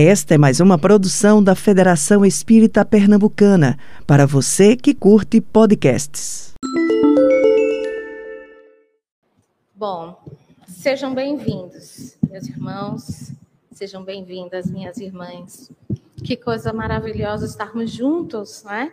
Esta 0.00 0.36
é 0.36 0.38
mais 0.38 0.60
uma 0.60 0.78
produção 0.78 1.42
da 1.42 1.56
Federação 1.56 2.24
Espírita 2.24 2.84
Pernambucana, 2.84 3.76
para 4.06 4.28
você 4.28 4.76
que 4.76 4.94
curte 4.94 5.40
podcasts. 5.40 6.52
Bom, 9.74 10.16
sejam 10.68 11.12
bem-vindos, 11.12 12.16
meus 12.30 12.46
irmãos, 12.46 13.32
sejam 13.72 14.04
bem-vindas, 14.04 14.70
minhas 14.70 14.98
irmãs. 14.98 15.68
Que 16.22 16.36
coisa 16.36 16.72
maravilhosa 16.72 17.46
estarmos 17.46 17.90
juntos, 17.90 18.62
né? 18.62 18.92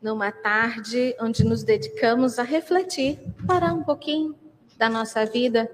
Numa 0.00 0.30
tarde 0.30 1.16
onde 1.20 1.42
nos 1.42 1.64
dedicamos 1.64 2.38
a 2.38 2.44
refletir, 2.44 3.18
parar 3.44 3.72
um 3.72 3.82
pouquinho 3.82 4.36
da 4.78 4.88
nossa 4.88 5.26
vida 5.26 5.68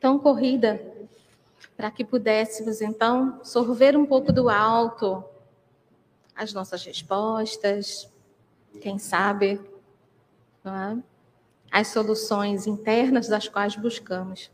tão 0.00 0.16
corrida, 0.16 0.80
para 1.78 1.92
que 1.92 2.04
pudéssemos 2.04 2.80
então 2.80 3.38
sorver 3.44 3.96
um 3.96 4.04
pouco 4.04 4.32
do 4.32 4.50
alto 4.50 5.22
as 6.34 6.52
nossas 6.52 6.84
respostas, 6.84 8.12
quem 8.80 8.98
sabe, 8.98 9.60
é? 10.64 10.96
as 11.70 11.88
soluções 11.88 12.66
internas 12.66 13.28
das 13.28 13.48
quais 13.48 13.76
buscamos. 13.76 14.50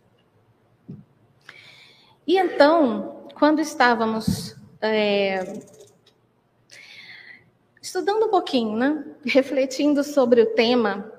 E 2.27 2.39
então, 2.39 3.27
quando 3.35 3.61
estávamos 3.61 4.55
é, 4.81 5.63
estudando 7.81 8.27
um 8.27 8.31
pouquinho, 8.31 8.77
né? 8.77 9.05
refletindo 9.25 10.05
sobre 10.05 10.43
o 10.43 10.55
tema, 10.55 11.11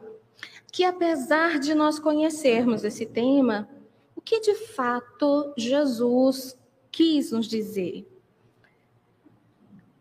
que 0.71 0.83
apesar 0.83 1.59
de 1.59 1.73
nós 1.73 1.97
conhecermos 1.97 2.83
esse 2.83 3.05
tema, 3.07 3.69
que 4.25 4.39
de 4.39 4.55
fato 4.55 5.53
Jesus 5.55 6.57
quis 6.91 7.31
nos 7.31 7.47
dizer 7.47 8.07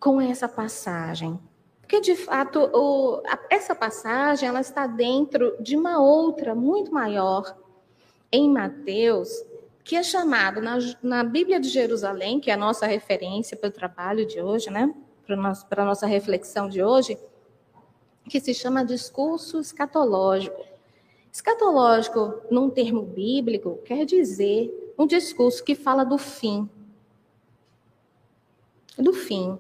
com 0.01 0.19
essa 0.19 0.49
passagem? 0.49 1.39
Porque 1.83 2.01
de 2.01 2.17
fato 2.17 2.71
o, 2.73 3.23
essa 3.51 3.75
passagem 3.75 4.49
ela 4.49 4.63
está 4.63 4.87
dentro 4.87 5.55
de 5.61 5.77
uma 5.77 6.01
outra 6.01 6.55
muito 6.55 6.91
maior 6.91 7.55
em 8.33 8.51
Mateus, 8.51 9.29
que 9.85 9.95
é 9.95 10.03
chamado 10.03 10.63
na, 10.63 10.79
na 11.03 11.23
Bíblia 11.23 11.61
de 11.61 11.69
Jerusalém, 11.69 12.41
que 12.41 12.51
é 12.51 12.55
a 12.55 12.57
nossa 12.57 12.87
referência 12.87 13.55
para 13.57 13.69
o 13.69 13.73
trabalho 13.73 14.27
de 14.27 14.41
hoje, 14.41 14.71
né? 14.71 14.93
Para 15.27 15.83
a 15.83 15.85
nossa 15.85 16.07
reflexão 16.07 16.69
de 16.69 16.83
hoje, 16.83 17.19
que 18.29 18.41
se 18.41 18.55
chama 18.55 18.85
discurso 18.85 19.61
escatológico. 19.61 20.74
Escatológico, 21.35 22.43
num 22.49 22.71
termo 22.71 23.03
bíblico, 23.03 23.81
quer 23.85 24.07
dizer 24.07 24.95
um 24.97 25.05
discurso 25.05 25.65
que 25.65 25.75
fala 25.75 26.05
do 26.05 26.17
fim. 26.17 26.71
Do 28.97 29.13
fim. 29.13 29.59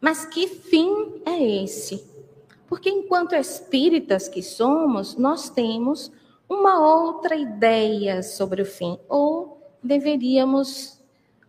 Mas 0.00 0.24
que 0.24 0.46
fim 0.46 1.20
é 1.26 1.64
esse? 1.64 2.08
Porque 2.68 2.88
enquanto 2.88 3.34
espíritas 3.34 4.28
que 4.28 4.44
somos, 4.44 5.16
nós 5.16 5.50
temos 5.50 6.12
uma 6.48 6.78
outra 6.78 7.34
ideia 7.34 8.22
sobre 8.22 8.62
o 8.62 8.66
fim, 8.66 8.96
ou 9.08 9.60
deveríamos 9.82 11.00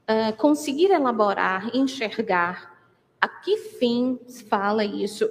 uh, 0.09 0.35
conseguir 0.37 0.89
elaborar, 0.89 1.75
enxergar 1.75 2.75
a 3.21 3.27
que 3.27 3.55
fim 3.55 4.19
fala 4.49 4.83
isso 4.83 5.29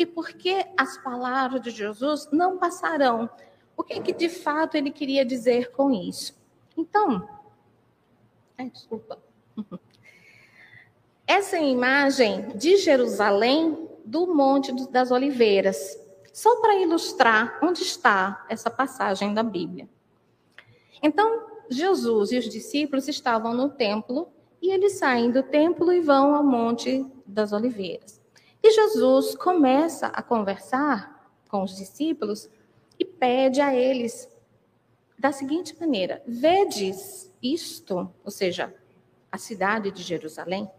e 0.00 0.06
por 0.06 0.32
que 0.32 0.66
as 0.78 0.96
palavras 0.96 1.60
de 1.60 1.70
Jesus 1.70 2.26
não 2.32 2.56
passarão. 2.56 3.28
O 3.76 3.82
que, 3.84 4.00
que 4.00 4.12
de 4.14 4.30
fato 4.30 4.74
ele 4.74 4.90
queria 4.90 5.24
dizer 5.26 5.70
com 5.72 5.90
isso? 5.90 6.34
Então, 6.74 7.28
desculpa. 8.72 9.18
Essa 11.26 11.58
é 11.58 11.68
imagem 11.68 12.48
de 12.56 12.78
Jerusalém 12.78 13.88
do 14.04 14.34
Monte 14.34 14.72
das 14.90 15.10
Oliveiras, 15.10 15.98
só 16.32 16.60
para 16.60 16.76
ilustrar 16.76 17.58
onde 17.62 17.82
está 17.82 18.44
essa 18.48 18.70
passagem 18.70 19.34
da 19.34 19.42
Bíblia. 19.42 19.88
Então, 21.02 21.46
Jesus 21.68 22.32
e 22.32 22.38
os 22.38 22.48
discípulos 22.48 23.06
estavam 23.06 23.54
no 23.54 23.68
templo 23.68 24.28
e 24.60 24.70
eles 24.70 24.94
saem 24.94 25.30
do 25.30 25.42
templo 25.42 25.92
e 25.92 26.00
vão 26.00 26.34
ao 26.34 26.42
Monte 26.42 27.06
das 27.26 27.52
Oliveiras. 27.52 28.19
E 28.62 28.70
Jesus 28.70 29.34
começa 29.34 30.08
a 30.08 30.22
conversar 30.22 31.32
com 31.48 31.62
os 31.62 31.76
discípulos 31.76 32.48
e 32.98 33.04
pede 33.04 33.60
a 33.60 33.74
eles 33.74 34.28
da 35.18 35.32
seguinte 35.32 35.78
maneira: 35.78 36.22
Vedes 36.26 37.32
isto, 37.42 38.12
ou 38.24 38.30
seja, 38.30 38.74
a 39.30 39.38
cidade 39.38 39.90
de 39.90 40.02
Jerusalém? 40.02 40.70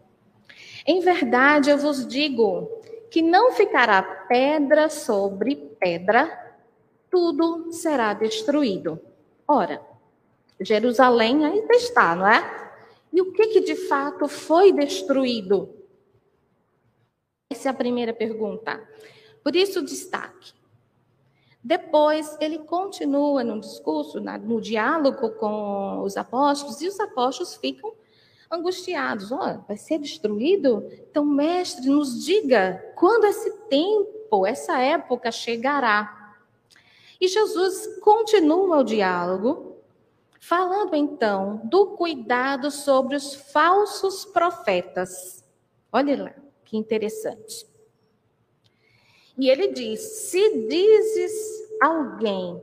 Em 0.86 1.00
verdade 1.00 1.70
eu 1.70 1.78
vos 1.78 2.06
digo 2.06 2.68
que 3.10 3.22
não 3.22 3.52
ficará 3.52 4.02
pedra 4.02 4.88
sobre 4.88 5.56
pedra, 5.78 6.56
tudo 7.10 7.70
será 7.72 8.14
destruído. 8.14 9.00
Ora, 9.46 9.82
Jerusalém 10.60 11.44
ainda 11.44 11.74
está, 11.74 12.14
não 12.16 12.26
é? 12.26 12.72
E 13.12 13.20
o 13.20 13.32
que, 13.32 13.48
que 13.48 13.60
de 13.60 13.76
fato 13.76 14.26
foi 14.28 14.72
destruído? 14.72 15.81
Essa 17.52 17.68
é 17.68 17.70
a 17.70 17.74
primeira 17.74 18.14
pergunta. 18.14 18.82
Por 19.44 19.54
isso, 19.54 19.82
destaque. 19.82 20.54
Depois, 21.62 22.34
ele 22.40 22.60
continua 22.60 23.44
no 23.44 23.60
discurso, 23.60 24.18
no 24.20 24.58
diálogo 24.58 25.32
com 25.32 26.00
os 26.02 26.16
apóstolos, 26.16 26.80
e 26.80 26.88
os 26.88 26.98
apóstolos 26.98 27.54
ficam 27.56 27.92
angustiados. 28.50 29.30
Oh, 29.30 29.58
vai 29.68 29.76
ser 29.76 29.98
destruído? 29.98 30.88
Então, 31.10 31.26
mestre, 31.26 31.88
nos 31.88 32.24
diga 32.24 32.82
quando 32.96 33.26
esse 33.26 33.52
tempo, 33.68 34.46
essa 34.46 34.78
época 34.78 35.30
chegará. 35.30 36.34
E 37.20 37.28
Jesus 37.28 38.00
continua 38.00 38.78
o 38.78 38.84
diálogo, 38.84 39.76
falando 40.40 40.96
então 40.96 41.60
do 41.64 41.88
cuidado 41.88 42.70
sobre 42.70 43.14
os 43.14 43.34
falsos 43.34 44.24
profetas. 44.24 45.44
Olha 45.92 46.24
lá. 46.24 46.42
Que 46.72 46.78
interessante. 46.78 47.66
E 49.36 49.50
ele 49.50 49.68
diz: 49.68 50.00
Se 50.00 50.66
dizes 50.66 51.68
alguém 51.82 52.62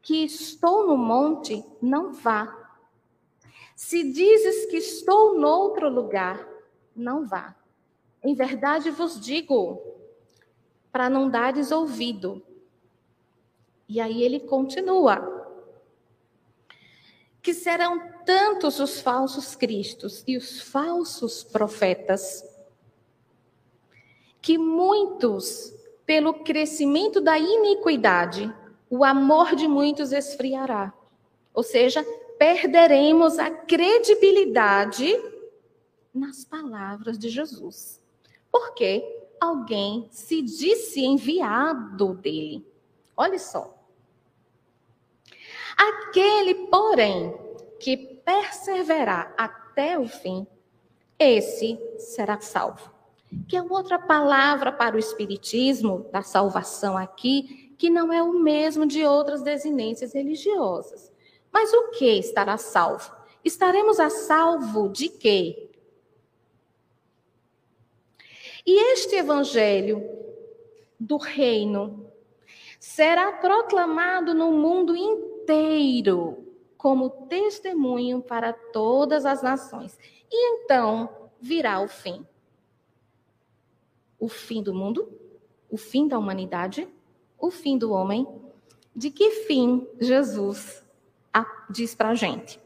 que 0.00 0.22
estou 0.22 0.86
no 0.86 0.96
monte, 0.96 1.60
não 1.82 2.12
vá. 2.12 2.78
Se 3.74 4.04
dizes 4.12 4.66
que 4.66 4.76
estou 4.76 5.36
noutro 5.36 5.88
lugar, 5.88 6.48
não 6.94 7.26
vá. 7.26 7.56
Em 8.22 8.36
verdade 8.36 8.88
vos 8.88 9.20
digo, 9.20 9.82
para 10.92 11.10
não 11.10 11.28
dares 11.28 11.72
ouvido. 11.72 12.40
E 13.88 14.00
aí 14.00 14.22
ele 14.22 14.38
continua. 14.38 15.58
Que 17.42 17.52
serão 17.52 18.00
tantos 18.24 18.78
os 18.78 19.00
falsos 19.00 19.56
cristos 19.56 20.22
e 20.24 20.36
os 20.36 20.60
falsos 20.60 21.42
profetas 21.42 22.48
que 24.40 24.56
muitos, 24.56 25.74
pelo 26.06 26.34
crescimento 26.34 27.20
da 27.20 27.38
iniquidade, 27.38 28.52
o 28.88 29.04
amor 29.04 29.54
de 29.54 29.68
muitos 29.68 30.12
esfriará. 30.12 30.92
Ou 31.52 31.62
seja, 31.62 32.04
perderemos 32.38 33.38
a 33.38 33.50
credibilidade 33.50 35.14
nas 36.12 36.44
palavras 36.44 37.18
de 37.18 37.28
Jesus. 37.28 38.00
Porque 38.50 39.28
alguém 39.40 40.08
se 40.10 40.42
disse 40.42 41.04
enviado 41.04 42.14
dele. 42.14 42.66
Olha 43.16 43.38
só. 43.38 43.76
Aquele, 45.76 46.66
porém, 46.66 47.34
que 47.78 47.96
perseverar 47.96 49.34
até 49.36 49.98
o 49.98 50.06
fim, 50.06 50.46
esse 51.18 51.78
será 51.98 52.40
salvo 52.40 52.89
que 53.48 53.56
é 53.56 53.62
outra 53.62 53.98
palavra 53.98 54.72
para 54.72 54.96
o 54.96 54.98
espiritismo 54.98 56.08
da 56.12 56.22
salvação 56.22 56.96
aqui, 56.96 57.74
que 57.78 57.88
não 57.88 58.12
é 58.12 58.22
o 58.22 58.32
mesmo 58.32 58.86
de 58.86 59.04
outras 59.04 59.42
desinências 59.42 60.12
religiosas. 60.12 61.12
Mas 61.52 61.72
o 61.72 61.90
que 61.90 62.18
estará 62.18 62.56
salvo? 62.56 63.14
Estaremos 63.44 63.98
a 63.98 64.10
salvo 64.10 64.88
de 64.88 65.08
quê? 65.08 65.70
E 68.66 68.92
este 68.92 69.16
evangelho 69.16 70.04
do 70.98 71.16
reino 71.16 72.12
será 72.78 73.32
proclamado 73.32 74.34
no 74.34 74.52
mundo 74.52 74.94
inteiro 74.94 76.46
como 76.76 77.10
testemunho 77.26 78.20
para 78.20 78.52
todas 78.52 79.24
as 79.24 79.42
nações. 79.42 79.98
E 80.30 80.54
então 80.54 81.30
virá 81.40 81.80
o 81.80 81.88
fim 81.88 82.26
o 84.20 84.28
fim 84.28 84.62
do 84.62 84.74
mundo, 84.74 85.10
o 85.70 85.76
fim 85.76 86.06
da 86.06 86.18
humanidade, 86.18 86.86
o 87.38 87.50
fim 87.50 87.76
do 87.76 87.90
homem. 87.90 88.28
De 88.94 89.10
que 89.10 89.30
fim 89.46 89.86
Jesus 89.98 90.84
diz 91.70 91.94
para 91.94 92.10
a 92.10 92.14
gente? 92.14 92.60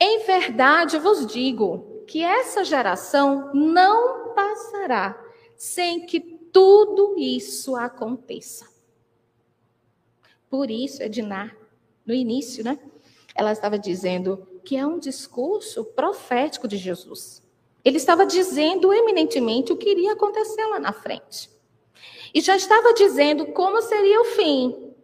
Em 0.00 0.24
verdade 0.24 0.98
vos 0.98 1.26
digo 1.26 2.04
que 2.06 2.22
essa 2.22 2.64
geração 2.64 3.50
não 3.54 4.34
passará 4.34 5.20
sem 5.56 6.06
que 6.06 6.20
tudo 6.20 7.14
isso 7.18 7.74
aconteça. 7.76 8.70
Por 10.50 10.70
isso, 10.70 11.02
Ednar, 11.02 11.56
no 12.04 12.12
início, 12.12 12.62
né? 12.62 12.78
Ela 13.34 13.52
estava 13.52 13.78
dizendo 13.78 14.46
que 14.64 14.76
é 14.76 14.86
um 14.86 14.98
discurso 14.98 15.84
profético 15.84 16.68
de 16.68 16.76
Jesus. 16.76 17.41
Ele 17.84 17.96
estava 17.96 18.24
dizendo 18.24 18.92
eminentemente 18.92 19.72
o 19.72 19.76
que 19.76 19.90
iria 19.90 20.12
acontecer 20.12 20.64
lá 20.66 20.78
na 20.78 20.92
frente. 20.92 21.50
E 22.34 22.40
já 22.40 22.56
estava 22.56 22.94
dizendo 22.94 23.46
como 23.52 23.82
seria 23.82 24.20
o 24.20 24.24
fim. 24.24 24.94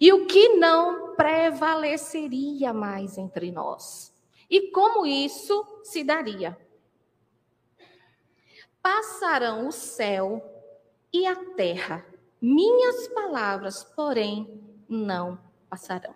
E 0.00 0.12
o 0.12 0.26
que 0.26 0.50
não 0.56 1.14
prevaleceria 1.14 2.72
mais 2.72 3.18
entre 3.18 3.50
nós. 3.50 4.12
E 4.48 4.70
como 4.70 5.06
isso 5.06 5.66
se 5.82 6.04
daria. 6.04 6.56
Passarão 8.82 9.68
o 9.68 9.72
céu 9.72 10.42
e 11.12 11.26
a 11.26 11.36
terra. 11.36 12.04
Minhas 12.40 13.08
palavras, 13.08 13.82
porém, 13.82 14.60
não 14.88 15.38
passarão. 15.68 16.14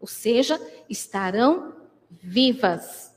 Ou 0.00 0.06
seja, 0.06 0.60
estarão 0.88 1.76
vivas. 2.10 3.16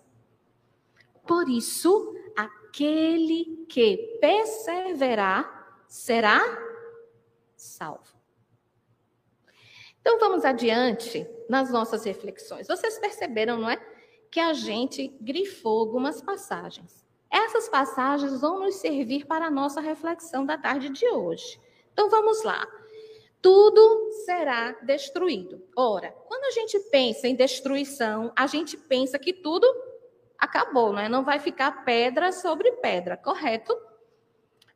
Por 1.25 1.49
isso, 1.49 2.15
aquele 2.35 3.65
que 3.67 4.17
perseverar 4.19 5.83
será 5.87 6.41
salvo. 7.55 8.19
Então 9.99 10.17
vamos 10.17 10.43
adiante 10.43 11.27
nas 11.47 11.69
nossas 11.69 12.03
reflexões. 12.03 12.67
Vocês 12.67 12.97
perceberam, 12.97 13.57
não 13.57 13.69
é? 13.69 13.77
Que 14.31 14.39
a 14.39 14.53
gente 14.53 15.07
grifou 15.21 15.79
algumas 15.79 16.21
passagens. 16.21 17.05
Essas 17.29 17.69
passagens 17.69 18.41
vão 18.41 18.59
nos 18.59 18.75
servir 18.75 19.25
para 19.25 19.45
a 19.45 19.51
nossa 19.51 19.79
reflexão 19.79 20.45
da 20.45 20.57
tarde 20.57 20.89
de 20.89 21.07
hoje. 21.07 21.59
Então 21.93 22.09
vamos 22.09 22.43
lá. 22.43 22.67
Tudo 23.41 24.11
será 24.25 24.71
destruído. 24.83 25.63
Ora, 25.75 26.11
quando 26.27 26.45
a 26.45 26.51
gente 26.51 26.79
pensa 26.91 27.27
em 27.27 27.35
destruição, 27.35 28.31
a 28.35 28.47
gente 28.47 28.77
pensa 28.77 29.17
que 29.17 29.33
tudo 29.33 29.67
acabou, 30.41 30.91
né? 30.91 31.07
não 31.07 31.23
vai 31.23 31.37
ficar 31.37 31.85
pedra 31.85 32.31
sobre 32.31 32.71
pedra, 32.73 33.15
correto? 33.15 33.77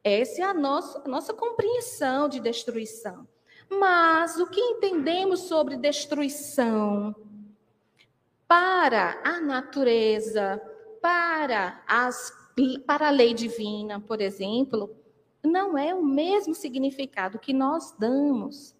Essa 0.03 0.41
é 0.41 0.45
a 0.45 0.53
nossa, 0.53 1.01
nossa 1.07 1.33
compreensão 1.33 2.29
de 2.29 2.39
destruição. 2.39 3.27
Mas 3.67 4.37
o 4.37 4.45
que 4.45 4.61
entendemos 4.61 5.41
sobre 5.41 5.75
destruição 5.75 7.15
para 8.47 9.19
a 9.23 9.41
natureza, 9.41 10.61
para, 11.01 11.83
as, 11.87 12.31
para 12.85 13.07
a 13.07 13.11
lei 13.11 13.33
divina, 13.33 13.99
por 13.99 14.21
exemplo, 14.21 14.95
não 15.43 15.75
é 15.75 15.95
o 15.95 16.05
mesmo 16.05 16.53
significado 16.53 17.39
que 17.39 17.53
nós 17.53 17.91
damos. 17.97 18.75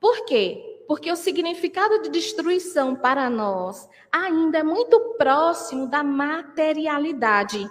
Por 0.00 0.24
quê? 0.24 0.77
Porque 0.88 1.12
o 1.12 1.16
significado 1.16 2.00
de 2.00 2.08
destruição 2.08 2.96
para 2.96 3.28
nós 3.28 3.86
ainda 4.10 4.56
é 4.56 4.62
muito 4.62 4.98
próximo 5.18 5.86
da 5.86 6.02
materialidade. 6.02 7.70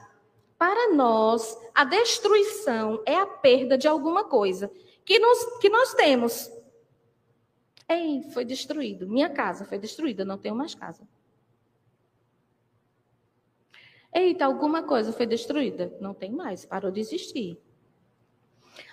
Para 0.55 0.93
nós, 0.93 1.57
a 1.73 1.83
destruição 1.83 3.01
é 3.07 3.15
a 3.15 3.25
perda 3.25 3.75
de 3.75 3.87
alguma 3.87 4.23
coisa 4.23 4.71
que, 5.03 5.17
nos, 5.17 5.59
que 5.59 5.67
nós 5.67 5.95
temos. 5.95 6.51
Ei, 7.89 8.21
foi 8.33 8.45
destruído. 8.45 9.07
Minha 9.07 9.31
casa 9.31 9.65
foi 9.65 9.79
destruída, 9.79 10.23
não 10.23 10.37
tenho 10.37 10.55
mais 10.55 10.75
casa. 10.75 11.01
Eita, 14.13 14.45
alguma 14.45 14.83
coisa 14.83 15.11
foi 15.11 15.25
destruída. 15.25 15.91
Não 15.99 16.13
tem 16.13 16.31
mais, 16.31 16.65
parou 16.65 16.91
de 16.91 16.99
existir. 16.99 17.59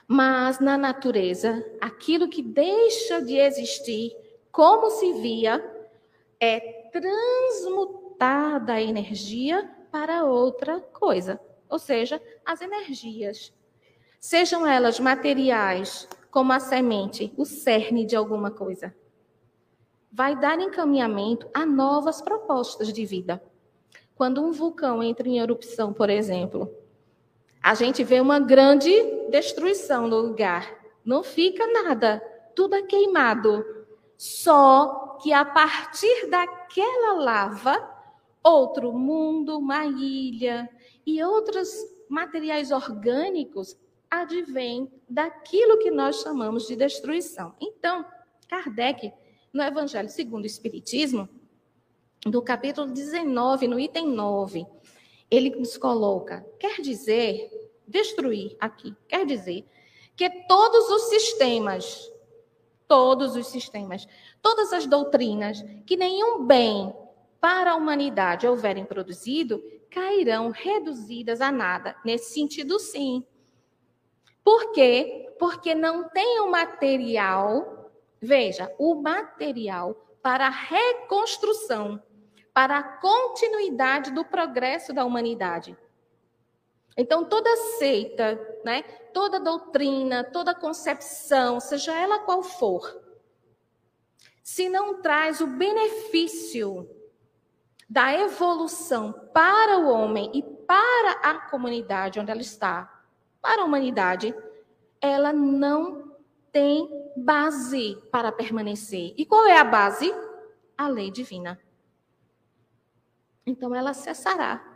Mas 0.07 0.61
na 0.61 0.77
natureza, 0.77 1.65
aquilo 1.81 2.29
que 2.29 2.43
deixa 2.43 3.23
de 3.23 3.37
existir, 3.37 4.15
como 4.53 4.91
se 4.91 5.13
via, 5.15 5.65
é 6.39 6.61
transmutada 6.93 8.75
a 8.75 8.83
energia 8.83 9.69
para 9.91 10.25
outra 10.25 10.81
coisa. 10.81 11.41
Ou 11.69 11.79
seja, 11.79 12.21
as 12.45 12.61
energias. 12.61 13.53
Sejam 14.21 14.67
elas 14.67 15.01
materiais, 15.01 16.09
como 16.31 16.53
a 16.53 16.61
semente, 16.61 17.33
o 17.37 17.45
cerne 17.45 18.05
de 18.05 18.15
alguma 18.15 18.51
coisa. 18.51 18.95
Vai 20.13 20.37
dar 20.39 20.61
encaminhamento 20.61 21.49
a 21.53 21.67
novas 21.67 22.21
propostas 22.21 22.93
de 22.93 23.05
vida. 23.05 23.43
Quando 24.15 24.43
um 24.43 24.53
vulcão 24.53 25.03
entra 25.03 25.29
em 25.29 25.39
erupção, 25.39 25.93
por 25.93 26.09
exemplo, 26.09 26.73
a 27.63 27.75
gente 27.75 28.05
vê 28.05 28.21
uma 28.21 28.39
grande 28.39 28.91
destruição 29.35 30.07
no 30.07 30.21
lugar. 30.21 30.79
Não 31.05 31.25
fica 31.25 31.67
nada, 31.67 32.21
tudo 32.55 32.77
é 32.77 32.83
queimado. 32.83 33.65
Só 34.17 35.19
que 35.21 35.33
a 35.33 35.45
partir 35.45 36.31
daquela 36.31 37.15
lava, 37.15 37.91
outro 38.45 38.93
mundo, 38.93 39.59
uma 39.59 39.87
ilha 39.87 40.71
e 41.05 41.21
outros 41.21 41.69
materiais 42.09 42.71
orgânicos 42.71 43.77
advêm 44.09 44.89
daquilo 45.09 45.79
que 45.79 45.91
nós 45.91 46.21
chamamos 46.21 46.69
de 46.69 46.77
destruição. 46.77 47.57
Então, 47.61 48.07
Kardec, 48.49 49.13
no 49.53 49.65
Evangelho 49.65 50.09
segundo 50.09 50.45
o 50.45 50.47
Espiritismo, 50.47 51.29
no 52.25 52.41
capítulo 52.41 52.87
19, 52.87 53.67
no 53.67 53.81
item 53.81 54.07
9, 54.07 54.65
ele 55.29 55.51
nos 55.51 55.77
coloca, 55.77 56.47
quer 56.61 56.81
dizer, 56.81 57.64
destruir 57.87 58.57
aqui, 58.61 58.95
quer 59.09 59.25
dizer 59.27 59.67
que 60.17 60.29
todos 60.47 60.89
os 60.91 61.03
sistemas, 61.09 62.11
todos 62.87 63.37
os 63.37 63.49
sistemas, 63.49 64.07
todas 64.41 64.73
as 64.73 64.87
doutrinas 64.87 65.65
que 65.87 65.97
nenhum 65.97 66.45
bem 66.45 66.95
para 67.41 67.73
a 67.73 67.77
humanidade 67.77 68.47
houverem 68.47 68.85
produzido, 68.85 69.63
cairão 69.91 70.51
reduzidas 70.51 71.41
a 71.41 71.53
nada. 71.53 71.97
Nesse 72.05 72.33
sentido, 72.33 72.79
sim. 72.79 73.25
Por 74.43 74.73
quê? 74.73 75.35
Porque 75.39 75.75
não 75.75 76.09
tem 76.09 76.41
o 76.41 76.51
material, 76.51 77.91
veja, 78.21 78.73
o 78.79 78.95
material 78.95 79.95
para 80.23 80.47
a 80.47 80.51
reconstrução 80.51 82.03
para 82.55 82.79
a 82.79 82.83
continuidade 82.83 84.13
do 84.13 84.25
progresso 84.25 84.95
da 84.95 85.05
humanidade. 85.05 85.77
Então, 86.97 87.25
toda 87.25 87.57
seita, 87.79 88.39
né, 88.65 88.83
toda 89.13 89.41
doutrina, 89.41 90.23
toda 90.23 90.55
concepção, 90.55 91.59
seja 91.59 91.93
ela 91.93 92.21
qual 92.21 92.43
for, 92.43 93.03
se 94.43 94.69
não 94.69 95.01
traz 95.01 95.41
o 95.41 95.47
benefício 95.47 96.89
da 97.89 98.13
evolução 98.13 99.13
para 99.33 99.79
o 99.79 99.89
homem 99.89 100.31
e 100.35 100.43
para 100.43 101.13
a 101.23 101.51
comunidade 101.51 102.21
onde 102.21 102.31
ela 102.31 102.41
está, 102.41 103.03
para 103.41 103.63
a 103.63 103.65
humanidade, 103.65 104.35
ela 105.01 105.33
não 105.33 106.17
tem 106.53 106.89
base 107.17 107.97
para 108.11 108.31
permanecer. 108.31 109.13
E 109.17 109.27
qual 109.27 109.47
é 109.47 109.59
a 109.59 109.65
base? 109.65 110.15
A 110.77 110.89
lei 110.89 111.11
divina 111.11 111.61
então 113.47 113.75
ela 113.75 113.93
cessará. 113.93 114.74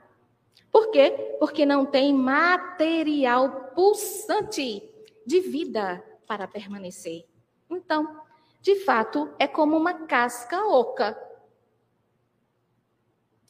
Por 0.70 0.90
quê? 0.90 1.36
Porque 1.38 1.64
não 1.64 1.86
tem 1.86 2.12
material 2.12 3.70
pulsante 3.74 4.82
de 5.26 5.40
vida 5.40 6.04
para 6.26 6.46
permanecer. 6.46 7.26
Então, 7.70 8.22
de 8.60 8.76
fato, 8.84 9.32
é 9.38 9.46
como 9.46 9.76
uma 9.76 10.06
casca 10.06 10.66
oca. 10.66 11.18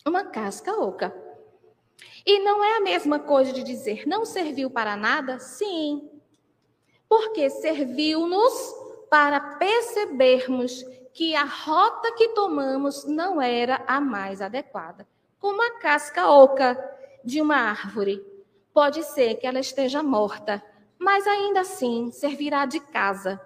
Uma 0.07 0.25
casca 0.25 0.73
oca. 0.73 1.15
E 2.25 2.39
não 2.41 2.63
é 2.63 2.77
a 2.77 2.81
mesma 2.81 3.19
coisa 3.19 3.53
de 3.53 3.63
dizer 3.63 4.07
não 4.07 4.25
serviu 4.25 4.71
para 4.71 4.97
nada? 4.97 5.39
Sim. 5.39 6.11
Porque 7.09 7.49
serviu-nos 7.49 8.53
para 9.11 9.41
percebermos 9.41 10.83
que 11.13 11.35
a 11.35 11.45
rota 11.45 12.13
que 12.13 12.29
tomamos 12.29 13.05
não 13.05 13.41
era 13.41 13.83
a 13.87 14.01
mais 14.01 14.41
adequada. 14.41 15.09
Como 15.41 15.63
a 15.63 15.79
casca 15.79 16.31
oca 16.31 16.77
de 17.29 17.43
uma 17.43 17.57
árvore. 17.57 18.25
Pode 18.73 19.05
ser 19.05 19.35
que 19.35 19.47
ela 19.47 19.61
esteja 19.61 20.03
morta, 20.03 20.65
mas 20.99 21.27
ainda 21.27 21.61
assim 21.61 22.11
servirá 22.11 22.65
de 22.65 22.81
casa 22.81 23.39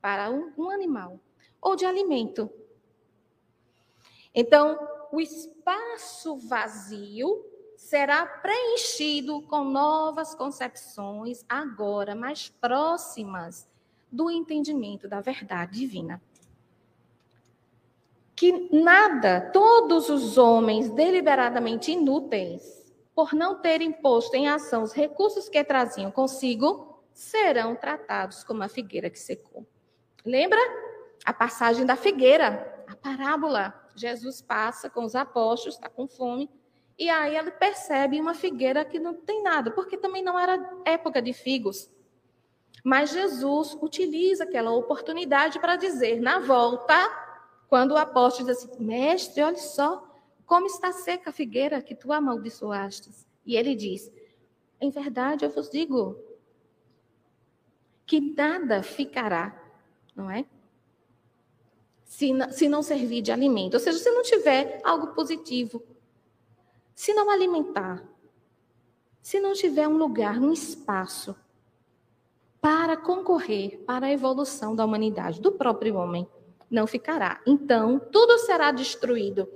para 0.00 0.30
um, 0.30 0.52
um 0.58 0.68
animal 0.68 1.20
ou 1.62 1.76
de 1.76 1.86
alimento. 1.86 2.50
Então, 4.34 4.78
o 5.12 5.20
espaço 5.20 6.36
vazio 6.38 7.44
será 7.76 8.26
preenchido 8.26 9.42
com 9.42 9.62
novas 9.62 10.34
concepções, 10.34 11.44
agora 11.48 12.16
mais 12.16 12.48
próximas 12.48 13.68
do 14.10 14.28
entendimento 14.28 15.06
da 15.06 15.20
verdade 15.20 15.78
divina. 15.78 16.20
que 18.40 18.70
nada, 18.72 19.50
todos 19.52 20.08
os 20.08 20.38
homens 20.38 20.88
deliberadamente 20.88 21.92
inúteis, 21.92 22.79
por 23.14 23.34
não 23.34 23.60
terem 23.60 23.92
posto 23.92 24.34
em 24.34 24.48
ação 24.48 24.82
os 24.82 24.92
recursos 24.92 25.48
que 25.48 25.62
traziam 25.64 26.10
consigo, 26.10 27.02
serão 27.12 27.74
tratados 27.74 28.44
como 28.44 28.62
a 28.62 28.68
figueira 28.68 29.10
que 29.10 29.18
secou. 29.18 29.66
Lembra 30.24 30.58
a 31.24 31.32
passagem 31.32 31.84
da 31.84 31.96
figueira, 31.96 32.84
a 32.88 32.96
parábola? 32.96 33.74
Jesus 33.94 34.40
passa 34.40 34.88
com 34.88 35.04
os 35.04 35.14
apóstolos, 35.14 35.74
está 35.74 35.88
com 35.88 36.06
fome, 36.06 36.48
e 36.98 37.08
aí 37.08 37.36
ele 37.36 37.50
percebe 37.50 38.20
uma 38.20 38.34
figueira 38.34 38.84
que 38.84 38.98
não 38.98 39.14
tem 39.14 39.42
nada, 39.42 39.70
porque 39.70 39.96
também 39.96 40.22
não 40.22 40.38
era 40.38 40.82
época 40.84 41.20
de 41.20 41.32
figos. 41.32 41.90
Mas 42.84 43.10
Jesus 43.10 43.76
utiliza 43.80 44.44
aquela 44.44 44.70
oportunidade 44.70 45.58
para 45.58 45.76
dizer, 45.76 46.20
na 46.20 46.38
volta, 46.38 46.94
quando 47.68 47.92
o 47.92 47.96
apóstolo 47.96 48.48
diz 48.48 48.58
assim: 48.58 48.82
Mestre, 48.82 49.42
olha 49.42 49.56
só, 49.56 50.09
como 50.50 50.66
está 50.66 50.90
seca 50.90 51.30
a 51.30 51.32
figueira 51.32 51.80
que 51.80 51.94
tu 51.94 52.12
amaldiçoaste. 52.12 53.08
E 53.46 53.54
ele 53.54 53.76
diz: 53.76 54.10
Em 54.80 54.90
verdade 54.90 55.44
eu 55.44 55.50
vos 55.50 55.70
digo 55.70 56.18
que 58.04 58.20
nada 58.20 58.82
ficará, 58.82 59.56
não 60.12 60.28
é? 60.28 60.44
Se 62.04 62.32
não, 62.32 62.50
se 62.50 62.68
não 62.68 62.82
servir 62.82 63.22
de 63.22 63.30
alimento. 63.30 63.74
Ou 63.74 63.80
seja, 63.80 63.96
se 64.00 64.10
não 64.10 64.24
tiver 64.24 64.80
algo 64.82 65.14
positivo, 65.14 65.80
se 66.96 67.14
não 67.14 67.30
alimentar, 67.30 68.04
se 69.22 69.38
não 69.38 69.52
tiver 69.52 69.86
um 69.86 69.96
lugar, 69.96 70.36
um 70.40 70.52
espaço 70.52 71.36
para 72.60 72.96
concorrer 72.96 73.78
para 73.86 74.06
a 74.06 74.12
evolução 74.12 74.74
da 74.74 74.84
humanidade, 74.84 75.40
do 75.40 75.52
próprio 75.52 75.94
homem, 75.94 76.26
não 76.68 76.88
ficará. 76.88 77.40
Então, 77.46 78.00
tudo 78.00 78.36
será 78.38 78.72
destruído, 78.72 79.48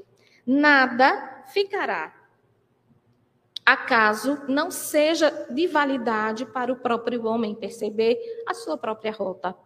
nada 0.47 1.45
ficará. 1.47 2.15
Acaso 3.65 4.43
não 4.47 4.71
seja 4.71 5.31
de 5.51 5.67
validade 5.67 6.45
para 6.45 6.73
o 6.73 6.77
próprio 6.77 7.25
homem 7.27 7.55
perceber 7.55 8.19
a 8.47 8.53
sua 8.53 8.77
própria 8.77 9.13
rota. 9.13 9.57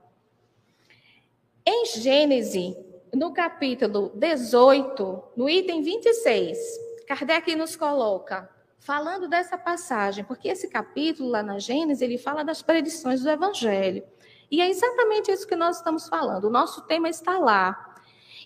Em 1.67 1.85
Gênesis, 1.87 2.77
no 3.13 3.33
capítulo 3.33 4.13
18, 4.15 5.25
no 5.37 5.49
item 5.49 5.83
26, 5.83 6.59
Kardec 7.07 7.57
nos 7.57 7.75
coloca 7.75 8.49
falando 8.79 9.29
dessa 9.29 9.59
passagem, 9.59 10.25
porque 10.25 10.49
esse 10.49 10.69
capítulo 10.69 11.29
lá 11.29 11.43
na 11.43 11.59
Gênesis, 11.59 12.01
ele 12.01 12.17
fala 12.17 12.45
das 12.45 12.63
predições 12.63 13.23
do 13.23 13.29
Evangelho. 13.29 14.03
E 14.51 14.63
é 14.63 14.71
exatamente 14.71 15.31
isso 15.31 15.47
que 15.47 15.57
nós 15.57 15.77
estamos 15.77 16.09
falando. 16.09 16.45
O 16.45 16.51
nosso 16.51 16.83
tema 16.83 17.09
está 17.09 17.39
lá. 17.39 17.97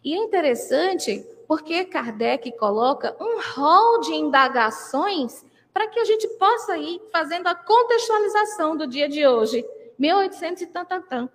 E 0.03 0.15
é 0.15 0.17
interessante 0.17 1.25
porque 1.53 1.85
Kardec 1.85 2.51
coloca 2.53 3.15
um 3.21 3.39
rol 3.55 4.01
de 4.01 4.15
indagações 4.15 5.45
para 5.71 5.87
que 5.87 6.01
a 6.01 6.05
gente 6.07 6.27
possa 6.39 6.79
ir 6.79 6.99
fazendo 7.13 7.47
a 7.47 7.55
contextualização 7.55 8.75
do 8.75 8.87
dia 8.87 9.07
de 9.07 9.27
hoje, 9.27 9.63
1800 9.99 10.63
e 10.63 10.67
tantatã, 10.69 11.29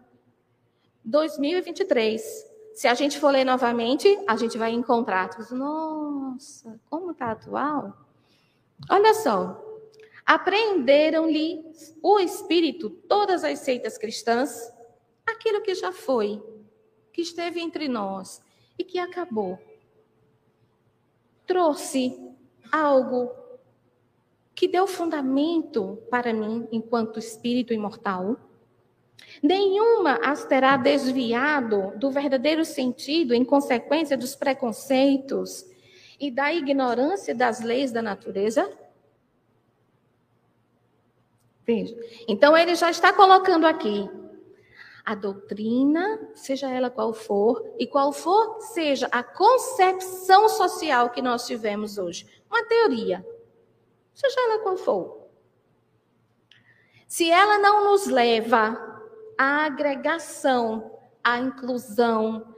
2023. 1.05 2.49
Se 2.73 2.87
a 2.87 2.95
gente 2.95 3.19
for 3.19 3.29
ler 3.29 3.43
novamente, 3.43 4.07
a 4.27 4.35
gente 4.35 4.57
vai 4.57 4.71
encontrar, 4.71 5.29
nossa, 5.51 6.79
como 6.89 7.11
está 7.11 7.33
atual? 7.33 7.95
Olha 8.89 9.13
só. 9.13 9.63
Apreenderam-lhe 10.25 11.63
o 12.01 12.19
espírito 12.19 12.89
todas 12.89 13.43
as 13.43 13.59
seitas 13.59 13.99
cristãs, 13.99 14.73
aquilo 15.27 15.61
que 15.61 15.75
já 15.75 15.91
foi, 15.91 16.41
que 17.13 17.21
esteve 17.21 17.59
entre 17.59 17.87
nós 17.87 18.41
e 18.79 18.83
que 18.83 18.97
acabou. 18.97 19.66
Trouxe 21.47 22.15
algo 22.71 23.31
que 24.53 24.67
deu 24.67 24.85
fundamento 24.85 25.97
para 26.09 26.33
mim 26.33 26.67
enquanto 26.71 27.17
espírito 27.17 27.73
imortal. 27.73 28.35
Nenhuma 29.41 30.19
as 30.23 30.45
terá 30.45 30.77
desviado 30.77 31.93
do 31.97 32.11
verdadeiro 32.11 32.65
sentido 32.65 33.33
em 33.33 33.45
consequência 33.45 34.17
dos 34.17 34.35
preconceitos 34.35 35.65
e 36.19 36.29
da 36.29 36.53
ignorância 36.53 37.33
das 37.33 37.61
leis 37.61 37.91
da 37.91 38.01
natureza? 38.01 38.69
Veja. 41.65 41.95
Então, 42.27 42.57
ele 42.57 42.75
já 42.75 42.89
está 42.89 43.13
colocando 43.13 43.67
aqui 43.67 44.09
a 45.07 45.15
doutrina, 45.15 46.19
seja 46.35 46.69
ela 46.69 46.89
qual 46.89 47.13
for, 47.13 47.63
e 47.79 47.87
qual 47.87 48.11
for 48.11 48.59
seja 48.59 49.07
a 49.09 49.23
concepção 49.23 50.49
social 50.49 51.11
que 51.11 51.21
nós 51.21 51.47
tivemos 51.47 51.97
hoje. 51.97 52.27
Uma 52.51 52.65
teoria, 52.65 53.25
seja 54.13 54.35
ela 54.37 54.59
qual 54.59 54.75
for. 54.75 55.29
Se 57.07 57.31
ela 57.31 57.57
não 57.57 57.85
nos 57.85 58.07
leva 58.07 58.77
à 59.37 59.63
agregação, 59.63 60.99
à 61.23 61.39
inclusão, 61.39 62.53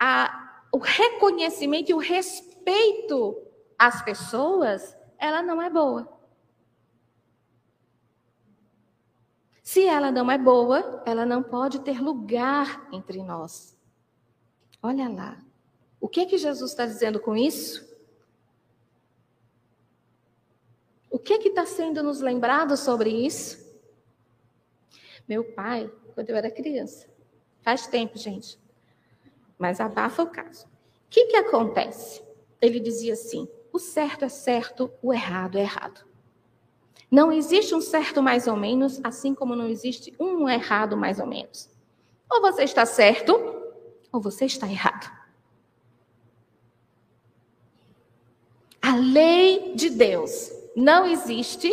ao 0.00 0.80
reconhecimento 0.80 1.90
e 1.90 1.94
o 1.94 1.98
respeito, 1.98 3.36
às 3.78 4.00
pessoas, 4.00 4.96
ela 5.18 5.42
não 5.42 5.60
é 5.60 5.68
boa. 5.68 6.08
Se 9.72 9.86
ela 9.86 10.12
não 10.12 10.30
é 10.30 10.36
boa, 10.36 11.02
ela 11.06 11.24
não 11.24 11.42
pode 11.42 11.80
ter 11.80 11.98
lugar 11.98 12.86
entre 12.92 13.22
nós. 13.22 13.74
Olha 14.82 15.08
lá. 15.08 15.42
O 15.98 16.06
que 16.06 16.26
que 16.26 16.36
Jesus 16.36 16.72
está 16.72 16.84
dizendo 16.84 17.18
com 17.18 17.34
isso? 17.34 17.90
O 21.10 21.18
que 21.18 21.38
que 21.38 21.48
está 21.48 21.64
sendo 21.64 22.02
nos 22.02 22.20
lembrado 22.20 22.76
sobre 22.76 23.08
isso? 23.08 23.66
Meu 25.26 25.42
pai, 25.42 25.90
quando 26.14 26.28
eu 26.28 26.36
era 26.36 26.50
criança, 26.50 27.08
faz 27.62 27.86
tempo, 27.86 28.18
gente, 28.18 28.60
mas 29.58 29.80
abafa 29.80 30.22
o 30.22 30.30
caso. 30.30 30.66
O 30.66 31.08
que 31.08 31.28
que 31.28 31.36
acontece? 31.36 32.22
ele 32.60 32.78
dizia 32.78 33.14
assim: 33.14 33.48
o 33.72 33.78
certo 33.78 34.26
é 34.26 34.28
certo, 34.28 34.92
o 35.00 35.14
errado 35.14 35.56
é 35.56 35.62
errado. 35.62 36.11
Não 37.12 37.30
existe 37.30 37.74
um 37.74 37.80
certo 37.82 38.22
mais 38.22 38.48
ou 38.48 38.56
menos, 38.56 38.98
assim 39.04 39.34
como 39.34 39.54
não 39.54 39.66
existe 39.68 40.14
um 40.18 40.48
errado 40.48 40.96
mais 40.96 41.20
ou 41.20 41.26
menos. 41.26 41.68
Ou 42.30 42.40
você 42.40 42.62
está 42.62 42.86
certo, 42.86 43.34
ou 44.10 44.18
você 44.18 44.46
está 44.46 44.66
errado. 44.66 45.12
A 48.80 48.96
lei 48.96 49.74
de 49.74 49.90
Deus 49.90 50.50
não 50.74 51.04
existe 51.04 51.70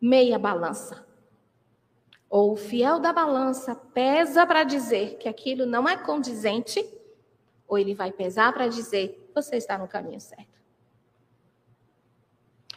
meia 0.00 0.38
balança. 0.38 1.04
Ou 2.30 2.52
o 2.52 2.56
fiel 2.56 3.00
da 3.00 3.12
balança 3.12 3.74
pesa 3.74 4.46
para 4.46 4.62
dizer 4.62 5.18
que 5.18 5.28
aquilo 5.28 5.66
não 5.66 5.88
é 5.88 5.96
condizente 5.96 6.88
ou 7.66 7.76
ele 7.76 7.94
vai 7.94 8.12
pesar 8.12 8.52
para 8.52 8.68
dizer: 8.68 9.28
você 9.34 9.56
está 9.56 9.76
no 9.76 9.88
caminho 9.88 10.20
certo. 10.20 10.57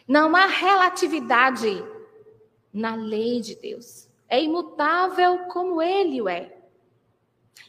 Não 0.08 0.36
há 0.36 0.46
relatividade 0.46 1.84
na 2.74 2.96
lei 2.96 3.42
de 3.42 3.56
Deus. 3.56 4.10
É 4.28 4.42
imutável 4.42 5.46
como 5.46 5.82
ele 5.82 6.22
o 6.22 6.30
é. 6.30 6.58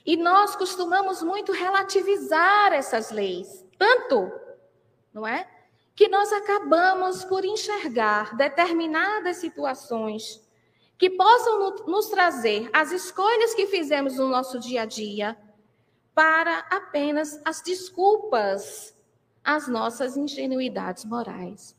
E 0.04 0.16
nós 0.16 0.56
costumamos 0.56 1.22
muito 1.22 1.52
relativizar 1.52 2.72
essas 2.72 3.10
leis, 3.10 3.64
tanto, 3.78 4.32
não 5.12 5.26
é? 5.26 5.48
Que 5.94 6.08
nós 6.08 6.32
acabamos 6.32 7.24
por 7.24 7.44
enxergar 7.44 8.36
determinadas 8.36 9.36
situações 9.36 10.40
que 10.98 11.10
possam 11.10 11.84
nos 11.86 12.08
trazer 12.08 12.70
as 12.72 12.92
escolhas 12.92 13.54
que 13.54 13.66
fizemos 13.66 14.16
no 14.16 14.28
nosso 14.28 14.58
dia 14.58 14.82
a 14.82 14.86
dia, 14.86 15.36
para 16.14 16.60
apenas 16.70 17.40
as 17.44 17.60
desculpas 17.60 18.96
às 19.42 19.66
nossas 19.66 20.16
ingenuidades 20.16 21.04
morais. 21.04 21.76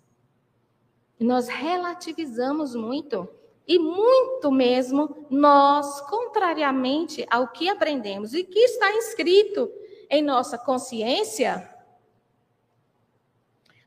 Nós 1.19 1.47
relativizamos 1.47 2.75
muito, 2.75 3.29
e 3.67 3.79
muito 3.79 4.51
mesmo 4.51 5.25
nós, 5.29 6.01
contrariamente 6.01 7.25
ao 7.29 7.47
que 7.47 7.69
aprendemos 7.69 8.33
e 8.33 8.43
que 8.43 8.59
está 8.59 8.91
inscrito 8.91 9.71
em 10.09 10.21
nossa 10.21 10.57
consciência, 10.57 11.69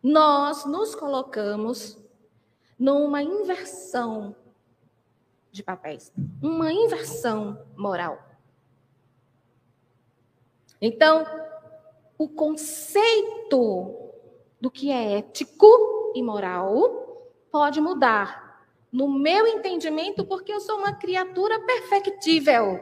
nós 0.03 0.65
nos 0.65 0.95
colocamos 0.95 1.99
numa 2.79 3.23
inversão 3.23 4.35
de 5.51 5.63
papéis, 5.63 6.13
uma 6.43 6.73
inversão 6.73 7.67
moral. 7.77 8.23
Então, 10.81 11.25
o 12.19 12.29
conceito 12.29 14.13
do 14.61 14.71
que 14.71 14.91
é 14.91 15.19
ético 15.19 16.13
e 16.15 16.23
moral 16.23 17.06
pode 17.57 17.81
mudar. 17.81 18.69
No 18.93 19.09
meu 19.09 19.47
entendimento, 19.47 20.27
porque 20.27 20.53
eu 20.53 20.61
sou 20.61 20.77
uma 20.77 20.93
criatura 20.93 21.59
perfectível. 21.61 22.79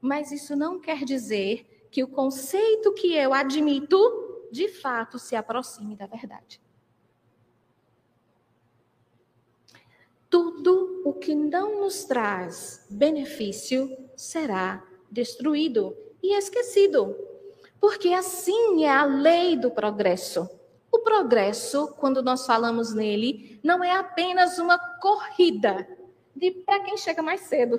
Mas 0.00 0.32
isso 0.32 0.56
não 0.56 0.80
quer 0.80 1.04
dizer 1.04 1.86
que 1.90 2.02
o 2.02 2.08
conceito 2.08 2.94
que 2.94 3.14
eu 3.14 3.34
admito, 3.34 4.48
de 4.50 4.68
fato, 4.68 5.18
se 5.18 5.36
aproxime 5.36 5.94
da 5.94 6.06
verdade. 6.06 6.58
Tudo 10.30 11.02
o 11.04 11.12
que 11.12 11.34
não 11.34 11.82
nos 11.82 12.04
traz 12.04 12.86
benefício 12.88 13.94
será 14.16 14.82
destruído 15.10 15.94
e 16.22 16.34
esquecido. 16.34 17.14
Porque 17.78 18.14
assim 18.14 18.82
é 18.82 18.90
a 18.90 19.04
lei 19.04 19.58
do 19.58 19.70
progresso. 19.70 20.48
O 20.96 21.00
progresso, 21.00 21.88
quando 21.98 22.22
nós 22.22 22.46
falamos 22.46 22.94
nele, 22.94 23.60
não 23.62 23.84
é 23.84 23.92
apenas 23.92 24.58
uma 24.58 24.78
corrida 24.78 25.86
de 26.34 26.50
para 26.50 26.80
quem 26.84 26.96
chega 26.96 27.22
mais 27.22 27.42
cedo. 27.42 27.78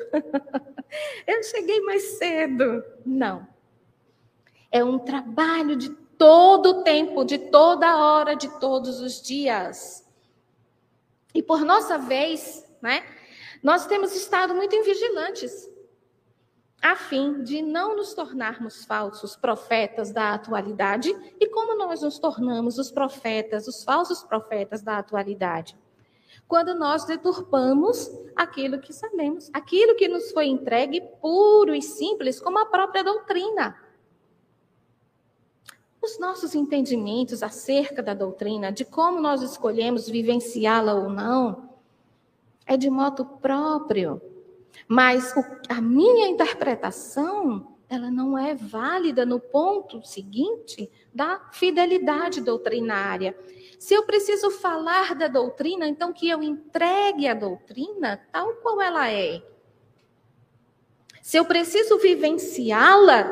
Eu 1.25 1.41
cheguei 1.41 1.81
mais 1.81 2.19
cedo. 2.19 2.83
Não. 3.03 3.47
É 4.71 4.83
um 4.83 4.99
trabalho 4.99 5.75
de 5.75 5.89
todo 5.89 6.69
o 6.69 6.83
tempo, 6.83 7.25
de 7.25 7.39
toda 7.39 7.97
hora, 7.97 8.35
de 8.35 8.49
todos 8.59 9.01
os 9.01 9.19
dias. 9.19 10.07
E 11.33 11.41
por 11.41 11.65
nossa 11.65 11.97
vez, 11.97 12.71
né, 12.79 13.03
nós 13.63 13.87
temos 13.87 14.15
estado 14.15 14.53
muito 14.53 14.75
invigilantes, 14.75 15.67
a 16.81 16.95
fim 16.95 17.41
de 17.43 17.61
não 17.61 17.95
nos 17.95 18.13
tornarmos 18.13 18.85
falsos 18.85 19.35
profetas 19.35 20.11
da 20.11 20.33
atualidade. 20.33 21.09
E 21.39 21.47
como 21.47 21.77
nós 21.77 22.01
nos 22.01 22.19
tornamos 22.19 22.77
os 22.77 22.91
profetas, 22.91 23.67
os 23.67 23.83
falsos 23.83 24.23
profetas 24.23 24.81
da 24.81 24.97
atualidade? 24.97 25.77
Quando 26.47 26.73
nós 26.73 27.03
deturpamos 27.05 28.09
aquilo 28.35 28.79
que 28.79 28.93
sabemos, 28.93 29.49
aquilo 29.53 29.95
que 29.95 30.07
nos 30.07 30.31
foi 30.31 30.45
entregue 30.45 31.01
puro 31.21 31.75
e 31.75 31.81
simples, 31.81 32.39
como 32.39 32.59
a 32.59 32.65
própria 32.65 33.03
doutrina. 33.03 33.75
Os 36.01 36.17
nossos 36.19 36.55
entendimentos 36.55 37.43
acerca 37.43 38.01
da 38.01 38.13
doutrina, 38.13 38.71
de 38.71 38.85
como 38.85 39.19
nós 39.19 39.41
escolhemos 39.41 40.07
vivenciá-la 40.07 40.93
ou 40.93 41.09
não, 41.09 41.69
é 42.65 42.77
de 42.77 42.89
modo 42.89 43.25
próprio. 43.25 44.21
Mas 44.87 45.35
o, 45.35 45.43
a 45.67 45.81
minha 45.81 46.27
interpretação, 46.27 47.75
ela 47.89 48.09
não 48.09 48.37
é 48.37 48.55
válida 48.55 49.25
no 49.25 49.39
ponto 49.39 50.05
seguinte 50.05 50.89
da 51.13 51.49
fidelidade 51.51 52.41
doutrinária. 52.41 53.37
Se 53.77 53.93
eu 53.93 54.03
preciso 54.03 54.49
falar 54.49 55.13
da 55.13 55.27
doutrina, 55.27 55.87
então 55.87 56.13
que 56.13 56.29
eu 56.29 56.41
entregue 56.41 57.27
a 57.27 57.33
doutrina 57.33 58.21
tal 58.31 58.53
qual 58.55 58.81
ela 58.81 59.11
é. 59.11 59.41
Se 61.21 61.37
eu 61.37 61.43
preciso 61.43 61.97
vivenciá-la, 61.97 63.29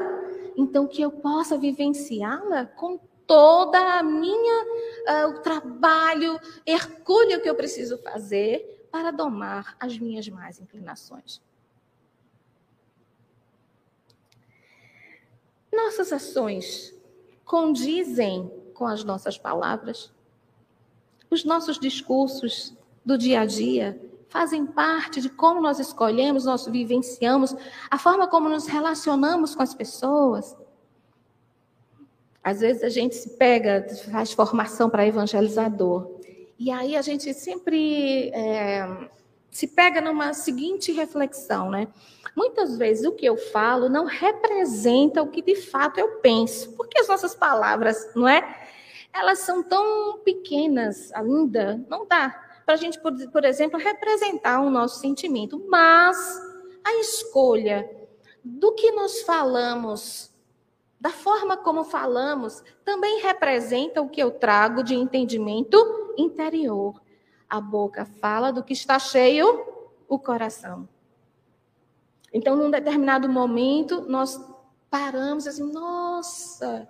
então 0.58 0.86
que 0.86 1.02
eu 1.02 1.10
possa 1.10 1.58
vivenciá-la 1.58 2.66
com 2.66 3.00
toda 3.26 3.80
a 3.80 4.04
minha 4.04 4.64
uh, 4.64 5.30
o 5.30 5.40
trabalho 5.40 6.40
hercúleo 6.66 7.42
que 7.42 7.50
eu 7.50 7.56
preciso 7.56 7.98
fazer 8.00 8.75
para 8.96 9.12
domar 9.12 9.76
as 9.78 10.00
minhas 10.00 10.26
más 10.30 10.58
inclinações. 10.58 11.42
Nossas 15.70 16.14
ações 16.14 16.96
condizem 17.44 18.50
com 18.74 18.88
as 18.88 19.04
nossas 19.04 19.38
palavras? 19.38 20.14
Os 21.30 21.44
nossos 21.44 21.78
discursos 21.78 22.74
do 23.04 23.18
dia 23.18 23.42
a 23.42 23.46
dia 23.46 24.02
fazem 24.30 24.66
parte 24.66 25.20
de 25.20 25.30
como 25.30 25.60
nós 25.60 25.78
escolhemos, 25.78 26.46
nós 26.46 26.66
vivenciamos, 26.66 27.54
a 27.92 27.98
forma 27.98 28.30
como 28.30 28.48
nos 28.48 28.66
relacionamos 28.66 29.54
com 29.54 29.62
as 29.62 29.74
pessoas. 29.74 30.56
Às 32.42 32.62
vezes 32.62 32.82
a 32.82 32.88
gente 32.88 33.14
se 33.14 33.32
pega, 33.32 33.86
faz 34.10 34.32
formação 34.32 34.90
para 34.90 35.06
evangelizador. 35.06 36.15
E 36.58 36.72
aí 36.72 36.96
a 36.96 37.02
gente 37.02 37.34
sempre 37.34 38.30
é, 38.30 39.10
se 39.52 39.68
pega 39.68 40.02
numa 40.02 40.34
seguinte 40.34 40.92
reflexão, 40.92 41.70
né? 41.70 41.88
Muitas 42.36 42.78
vezes 42.78 43.06
o 43.06 43.12
que 43.12 43.26
eu 43.26 43.38
falo 43.38 43.90
não 43.90 44.06
representa 44.06 45.22
o 45.22 45.28
que 45.28 45.42
de 45.42 45.56
fato 45.56 46.00
eu 46.00 46.20
penso, 46.20 46.74
porque 46.74 47.00
as 47.00 47.08
nossas 47.08 47.36
palavras, 47.36 48.14
não 48.16 48.28
é? 48.28 48.68
Elas 49.14 49.40
são 49.40 49.64
tão 49.64 50.20
pequenas 50.20 51.12
ainda, 51.14 51.84
não 51.90 52.06
dá 52.06 52.42
para 52.66 52.74
a 52.74 52.78
gente, 52.78 53.00
por, 53.00 53.14
por 53.30 53.46
exemplo, 53.46 53.80
representar 53.80 54.60
o 54.62 54.70
nosso 54.70 55.00
sentimento. 55.00 55.64
Mas 55.70 56.18
a 56.84 57.00
escolha 57.00 57.90
do 58.44 58.74
que 58.74 58.92
nós 58.92 59.22
falamos, 59.22 60.34
da 61.00 61.12
forma 61.12 61.56
como 61.56 61.84
falamos, 61.84 62.64
também 62.84 63.22
representa 63.22 64.02
o 64.02 64.10
que 64.10 64.22
eu 64.22 64.32
trago 64.32 64.84
de 64.84 64.96
entendimento 64.96 66.05
interior. 66.18 67.02
A 67.50 67.62
boca 67.62 68.06
fala 68.06 68.52
do 68.52 68.64
que 68.64 68.74
está 68.74 69.00
cheio 69.00 69.66
o 70.08 70.20
coração. 70.20 70.88
Então, 72.34 72.56
num 72.56 72.70
determinado 72.70 73.30
momento, 73.30 74.02
nós 74.10 74.40
paramos 74.90 75.48
assim, 75.48 75.72
nossa, 75.72 76.88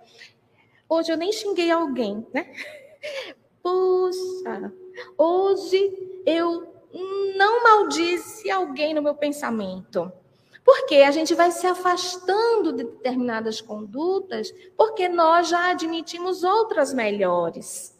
hoje 0.88 1.12
eu 1.12 1.16
nem 1.16 1.32
xinguei 1.32 1.70
alguém, 1.70 2.26
né? 2.32 2.52
Puxa, 3.62 4.72
Hoje 5.18 6.22
eu 6.24 6.72
não 7.36 7.62
maldisse 7.62 8.50
alguém 8.50 8.94
no 8.94 9.02
meu 9.02 9.14
pensamento. 9.14 10.10
Porque 10.64 10.96
a 10.96 11.12
gente 11.12 11.34
vai 11.34 11.52
se 11.52 11.66
afastando 11.66 12.72
de 12.72 12.82
determinadas 12.84 13.60
condutas, 13.60 14.52
porque 14.76 15.08
nós 15.08 15.48
já 15.48 15.70
admitimos 15.70 16.42
outras 16.42 16.92
melhores. 16.92 17.95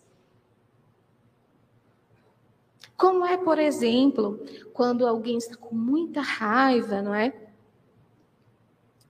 Como 2.97 3.27
é, 3.27 3.37
por 3.37 3.59
exemplo, 3.59 4.41
quando 4.73 5.07
alguém 5.07 5.37
está 5.37 5.57
com 5.57 5.75
muita 5.75 6.21
raiva, 6.21 7.03
não 7.03 7.15
é? 7.15 7.33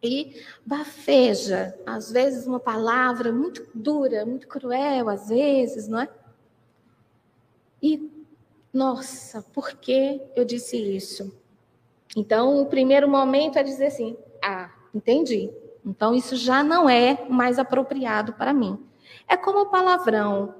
E 0.02 0.42
bafeja, 0.64 1.78
às 1.86 2.10
vezes 2.10 2.46
uma 2.46 2.60
palavra 2.60 3.32
muito 3.32 3.66
dura, 3.74 4.26
muito 4.26 4.46
cruel, 4.46 5.08
às 5.08 5.28
vezes, 5.28 5.88
não 5.88 6.00
é? 6.00 6.08
E, 7.82 8.10
nossa, 8.72 9.42
por 9.42 9.72
que 9.74 10.20
eu 10.34 10.44
disse 10.44 10.76
isso? 10.76 11.32
Então, 12.16 12.60
o 12.60 12.66
primeiro 12.66 13.08
momento 13.08 13.58
é 13.58 13.62
dizer 13.62 13.86
assim: 13.86 14.16
ah, 14.42 14.70
entendi. 14.94 15.50
Então, 15.84 16.14
isso 16.14 16.34
já 16.34 16.64
não 16.64 16.88
é 16.88 17.26
mais 17.28 17.58
apropriado 17.58 18.32
para 18.32 18.52
mim. 18.52 18.84
É 19.28 19.36
como 19.36 19.60
o 19.60 19.66
palavrão, 19.66 20.54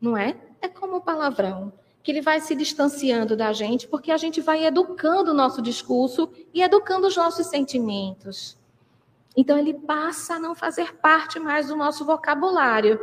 não 0.00 0.16
é? 0.16 0.36
É 0.60 0.68
como 0.68 0.96
o 0.96 1.00
palavrão, 1.00 1.72
que 2.06 2.12
ele 2.12 2.22
vai 2.22 2.40
se 2.40 2.54
distanciando 2.54 3.36
da 3.36 3.52
gente, 3.52 3.88
porque 3.88 4.12
a 4.12 4.16
gente 4.16 4.40
vai 4.40 4.64
educando 4.64 5.32
o 5.32 5.34
nosso 5.34 5.60
discurso 5.60 6.30
e 6.54 6.62
educando 6.62 7.08
os 7.08 7.16
nossos 7.16 7.48
sentimentos. 7.48 8.56
Então, 9.36 9.58
ele 9.58 9.74
passa 9.74 10.34
a 10.34 10.38
não 10.38 10.54
fazer 10.54 10.98
parte 10.98 11.40
mais 11.40 11.66
do 11.66 11.74
nosso 11.74 12.04
vocabulário. 12.04 12.96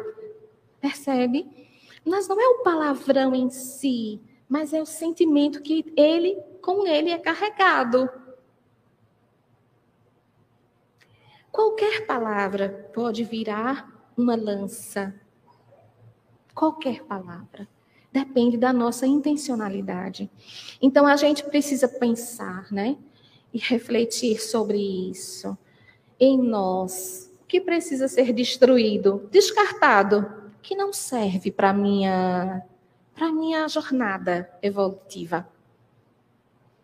Percebe? 0.79 1.67
Mas 2.05 2.29
não 2.29 2.39
é 2.39 2.47
o 2.47 2.63
palavrão 2.63 3.35
em 3.35 3.49
si, 3.49 4.21
mas 4.47 4.71
é 4.71 4.81
o 4.81 4.85
sentimento 4.85 5.61
que 5.61 5.93
ele, 5.97 6.41
com 6.61 6.87
ele, 6.87 7.09
é 7.09 7.17
carregado. 7.17 8.09
Qualquer 11.51 12.05
palavra 12.05 12.89
pode 12.93 13.25
virar 13.25 14.01
uma 14.15 14.37
lança. 14.37 15.13
Qualquer 16.55 17.03
palavra. 17.03 17.67
Depende 18.13 18.57
da 18.57 18.71
nossa 18.71 19.07
intencionalidade. 19.07 20.29
Então 20.79 21.07
a 21.07 21.15
gente 21.15 21.43
precisa 21.43 21.87
pensar, 21.87 22.71
né? 22.71 22.95
E 23.51 23.57
refletir 23.57 24.39
sobre 24.39 24.77
isso. 25.09 25.57
Em 26.19 26.37
nós, 26.37 27.31
o 27.41 27.47
que 27.47 27.59
precisa 27.59 28.07
ser 28.07 28.31
destruído, 28.31 29.27
descartado, 29.31 30.31
que 30.61 30.75
não 30.75 30.93
serve 30.93 31.51
para 31.51 31.73
minha 31.73 32.63
para 33.15 33.31
minha 33.31 33.67
jornada 33.67 34.49
evolutiva. 34.61 35.47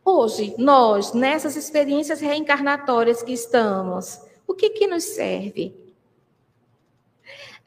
Hoje, 0.04 0.56
nós, 0.58 1.14
nessas 1.14 1.56
experiências 1.56 2.20
reencarnatórias 2.20 3.22
que 3.22 3.34
estamos, 3.34 4.20
o 4.48 4.54
que 4.56 4.70
que 4.72 4.88
nos 4.88 5.04
serve? 5.04 5.76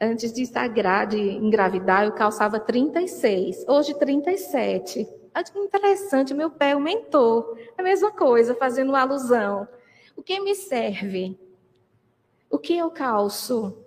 Antes 0.03 0.33
de 0.33 0.45
sagrar, 0.45 1.07
de 1.07 1.17
engravidar, 1.17 2.03
eu 2.03 2.11
calçava 2.11 2.59
36, 2.59 3.65
hoje 3.69 3.93
37. 3.93 5.07
Interessante, 5.55 6.33
meu 6.33 6.51
pé 6.51 6.73
aumentou. 6.73 7.57
A 7.77 7.81
mesma 7.81 8.11
coisa, 8.11 8.53
fazendo 8.53 8.97
alusão. 8.97 9.65
O 10.13 10.21
que 10.21 10.41
me 10.41 10.53
serve? 10.55 11.39
O 12.49 12.59
que 12.59 12.77
eu 12.77 12.91
calço? 12.91 13.77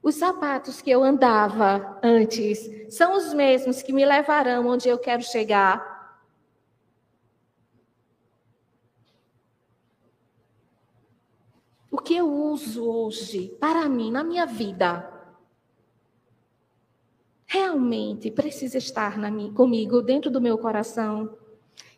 Os 0.00 0.14
sapatos 0.14 0.80
que 0.80 0.88
eu 0.88 1.02
andava 1.02 1.98
antes 2.00 2.70
são 2.88 3.16
os 3.16 3.34
mesmos 3.34 3.82
que 3.82 3.92
me 3.92 4.06
levarão 4.06 4.68
onde 4.68 4.88
eu 4.88 4.96
quero 4.96 5.24
chegar. 5.24 6.22
O 11.90 11.98
que 11.98 12.14
eu 12.14 12.32
uso 12.32 12.88
hoje 12.88 13.48
para 13.58 13.88
mim, 13.88 14.12
na 14.12 14.22
minha 14.22 14.46
vida, 14.46 15.15
realmente 17.46 18.30
precisa 18.30 18.76
estar 18.76 19.16
na, 19.16 19.30
comigo, 19.52 20.02
dentro 20.02 20.30
do 20.30 20.40
meu 20.40 20.58
coração. 20.58 21.38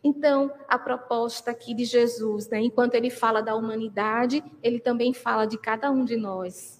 Então, 0.03 0.53
a 0.67 0.77
proposta 0.77 1.51
aqui 1.51 1.73
de 1.73 1.83
Jesus, 1.83 2.47
né, 2.47 2.61
enquanto 2.61 2.95
ele 2.95 3.09
fala 3.09 3.41
da 3.41 3.55
humanidade, 3.55 4.43
ele 4.63 4.79
também 4.79 5.13
fala 5.13 5.45
de 5.45 5.57
cada 5.57 5.91
um 5.91 6.05
de 6.05 6.15
nós. 6.15 6.79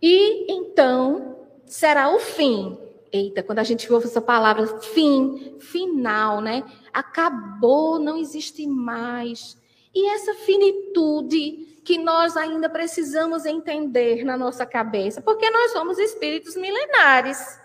E 0.00 0.52
então 0.52 1.36
será 1.64 2.14
o 2.14 2.18
fim. 2.20 2.78
Eita, 3.10 3.42
quando 3.42 3.60
a 3.60 3.64
gente 3.64 3.90
ouve 3.92 4.06
essa 4.06 4.20
palavra 4.20 4.80
fim, 4.80 5.56
final, 5.58 6.40
né? 6.40 6.62
Acabou, 6.92 7.98
não 7.98 8.18
existe 8.18 8.66
mais. 8.66 9.60
E 9.94 10.06
essa 10.08 10.34
finitude 10.34 11.75
que 11.86 11.98
nós 11.98 12.36
ainda 12.36 12.68
precisamos 12.68 13.46
entender 13.46 14.24
na 14.24 14.36
nossa 14.36 14.66
cabeça, 14.66 15.22
porque 15.22 15.48
nós 15.48 15.70
somos 15.70 15.98
espíritos 15.98 16.56
milenares. 16.56 17.60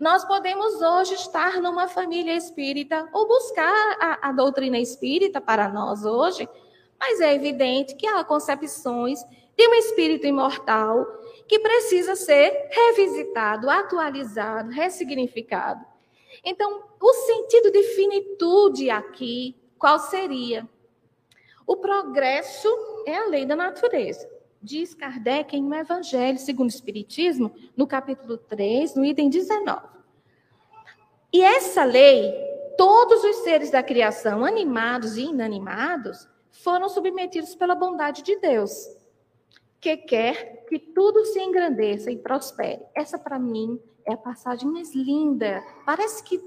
Nós 0.00 0.24
podemos 0.24 0.80
hoje 0.80 1.12
estar 1.12 1.60
numa 1.60 1.86
família 1.86 2.34
espírita 2.34 3.06
ou 3.12 3.28
buscar 3.28 3.98
a, 4.00 4.30
a 4.30 4.32
doutrina 4.32 4.78
espírita 4.78 5.42
para 5.42 5.68
nós 5.68 6.06
hoje, 6.06 6.48
mas 6.98 7.20
é 7.20 7.34
evidente 7.34 7.94
que 7.96 8.06
há 8.06 8.24
concepções 8.24 9.20
de 9.54 9.68
um 9.68 9.74
espírito 9.74 10.26
imortal 10.26 11.06
que 11.46 11.58
precisa 11.58 12.16
ser 12.16 12.70
revisitado, 12.70 13.68
atualizado, 13.68 14.70
ressignificado. 14.70 15.84
Então, 16.42 16.82
o 16.98 17.12
sentido 17.12 17.70
de 17.70 17.82
finitude 17.94 18.88
aqui, 18.88 19.54
qual 19.78 19.98
seria? 19.98 20.66
O 21.66 21.76
progresso 21.76 22.68
é 23.06 23.16
a 23.16 23.26
lei 23.26 23.46
da 23.46 23.56
natureza. 23.56 24.28
Diz 24.62 24.94
Kardec 24.94 25.56
em 25.56 25.62
um 25.62 25.74
Evangelho 25.74 26.38
segundo 26.38 26.70
o 26.70 26.74
Espiritismo, 26.74 27.54
no 27.76 27.86
capítulo 27.86 28.36
3, 28.36 28.94
no 28.94 29.04
item 29.04 29.28
19. 29.28 29.86
E 31.32 31.42
essa 31.42 31.84
lei, 31.84 32.32
todos 32.76 33.22
os 33.24 33.36
seres 33.36 33.70
da 33.70 33.82
criação, 33.82 34.44
animados 34.44 35.16
e 35.16 35.24
inanimados, 35.24 36.28
foram 36.50 36.88
submetidos 36.88 37.54
pela 37.54 37.74
bondade 37.74 38.22
de 38.22 38.36
Deus 38.36 39.04
que 39.84 39.98
quer 39.98 40.64
que 40.66 40.78
tudo 40.78 41.26
se 41.26 41.38
engrandeça 41.38 42.10
e 42.10 42.16
prospere. 42.16 42.80
Essa, 42.94 43.18
para 43.18 43.38
mim, 43.38 43.78
é 44.06 44.14
a 44.14 44.16
passagem 44.16 44.66
mais 44.66 44.94
linda. 44.94 45.62
Parece 45.84 46.24
que 46.24 46.42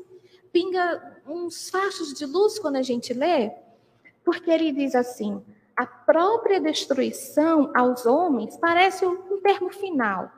pinga 0.52 1.22
uns 1.24 1.70
fachos 1.70 2.16
de 2.16 2.26
luz 2.26 2.58
quando 2.58 2.78
a 2.78 2.82
gente 2.82 3.14
lê, 3.14 3.52
porque 4.28 4.52
ele 4.52 4.74
diz 4.74 4.94
assim: 4.94 5.42
a 5.74 5.86
própria 5.86 6.60
destruição 6.60 7.72
aos 7.74 8.06
homens 8.06 8.58
parece 8.58 9.06
um 9.06 9.40
termo 9.42 9.70
final. 9.70 10.30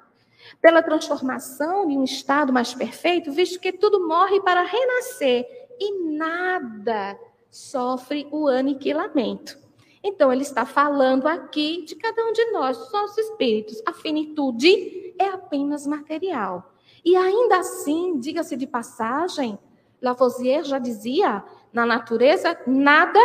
Pela 0.61 0.83
transformação 0.83 1.87
de 1.87 1.97
um 1.97 2.03
estado 2.03 2.53
mais 2.53 2.71
perfeito, 2.71 3.31
visto 3.31 3.59
que 3.59 3.73
tudo 3.73 4.07
morre 4.07 4.39
para 4.41 4.61
renascer 4.61 5.43
e 5.79 6.03
nada 6.15 7.19
sofre 7.49 8.27
o 8.31 8.47
aniquilamento. 8.47 9.57
Então, 10.03 10.31
ele 10.31 10.43
está 10.43 10.65
falando 10.65 11.27
aqui 11.27 11.83
de 11.83 11.95
cada 11.95 12.23
um 12.23 12.31
de 12.31 12.51
nós, 12.51 12.77
dos 12.77 12.93
nossos 12.93 13.17
espíritos. 13.17 13.81
A 13.87 13.91
finitude 13.91 15.15
é 15.17 15.25
apenas 15.25 15.85
material. 15.87 16.71
E 17.03 17.15
ainda 17.17 17.57
assim, 17.57 18.19
diga-se 18.19 18.55
de 18.55 18.67
passagem, 18.67 19.57
Lavoisier 20.01 20.63
já 20.63 20.79
dizia, 20.79 21.43
na 21.73 21.85
natureza, 21.85 22.57
nada, 22.65 23.19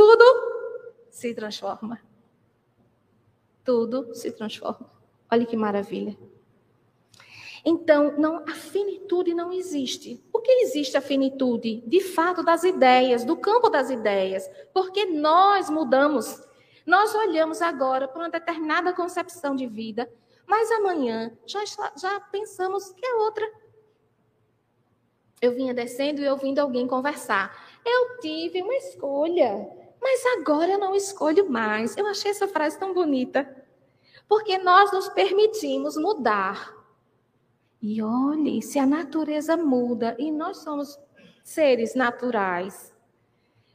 tudo 0.00 0.24
se 1.10 1.34
transforma. 1.34 2.00
Tudo 3.62 4.14
se 4.14 4.32
transforma. 4.32 4.90
Olha 5.30 5.44
que 5.44 5.58
maravilha. 5.58 6.16
Então, 7.62 8.16
não, 8.16 8.36
a 8.48 8.54
finitude 8.54 9.34
não 9.34 9.52
existe. 9.52 10.16
Por 10.32 10.40
que 10.40 10.50
existe 10.62 10.96
a 10.96 11.02
finitude? 11.02 11.82
De 11.86 12.00
fato, 12.00 12.42
das 12.42 12.64
ideias, 12.64 13.26
do 13.26 13.36
campo 13.36 13.68
das 13.68 13.90
ideias. 13.90 14.50
Porque 14.72 15.04
nós 15.04 15.68
mudamos. 15.68 16.42
Nós 16.86 17.14
olhamos 17.14 17.60
agora 17.60 18.08
para 18.08 18.22
uma 18.22 18.30
determinada 18.30 18.94
concepção 18.94 19.54
de 19.54 19.66
vida, 19.66 20.10
mas 20.46 20.70
amanhã 20.70 21.30
já, 21.44 21.62
já 21.94 22.18
pensamos 22.20 22.90
que 22.92 23.04
é 23.04 23.14
outra. 23.16 23.46
Eu 25.42 25.52
vinha 25.52 25.74
descendo 25.74 26.22
e 26.22 26.28
ouvindo 26.28 26.58
alguém 26.58 26.86
conversar. 26.86 27.54
Eu 27.84 28.18
tive 28.20 28.62
uma 28.62 28.74
escolha, 28.76 29.79
mas 30.00 30.24
agora 30.38 30.72
eu 30.72 30.78
não 30.78 30.94
escolho 30.94 31.50
mais. 31.50 31.96
Eu 31.96 32.06
achei 32.06 32.30
essa 32.30 32.48
frase 32.48 32.78
tão 32.78 32.94
bonita. 32.94 33.48
Porque 34.28 34.58
nós 34.58 34.92
nos 34.92 35.08
permitimos 35.08 35.96
mudar 35.96 36.80
e 37.82 38.02
olhe, 38.02 38.60
se 38.60 38.78
a 38.78 38.84
natureza 38.84 39.56
muda 39.56 40.14
e 40.18 40.30
nós 40.30 40.58
somos 40.58 40.98
seres 41.42 41.94
naturais, 41.94 42.94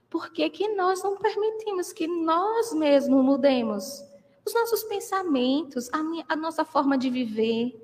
por 0.09 0.31
que, 0.31 0.47
que 0.49 0.67
nós 0.75 1.03
não 1.03 1.17
permitimos 1.17 1.91
que 1.91 2.07
nós 2.07 2.71
mesmos 2.73 3.23
mudemos 3.23 4.03
os 4.45 4.53
nossos 4.53 4.83
pensamentos, 4.83 5.89
a, 5.91 6.03
minha, 6.03 6.23
a 6.29 6.35
nossa 6.35 6.63
forma 6.63 6.97
de 6.97 7.09
viver? 7.09 7.81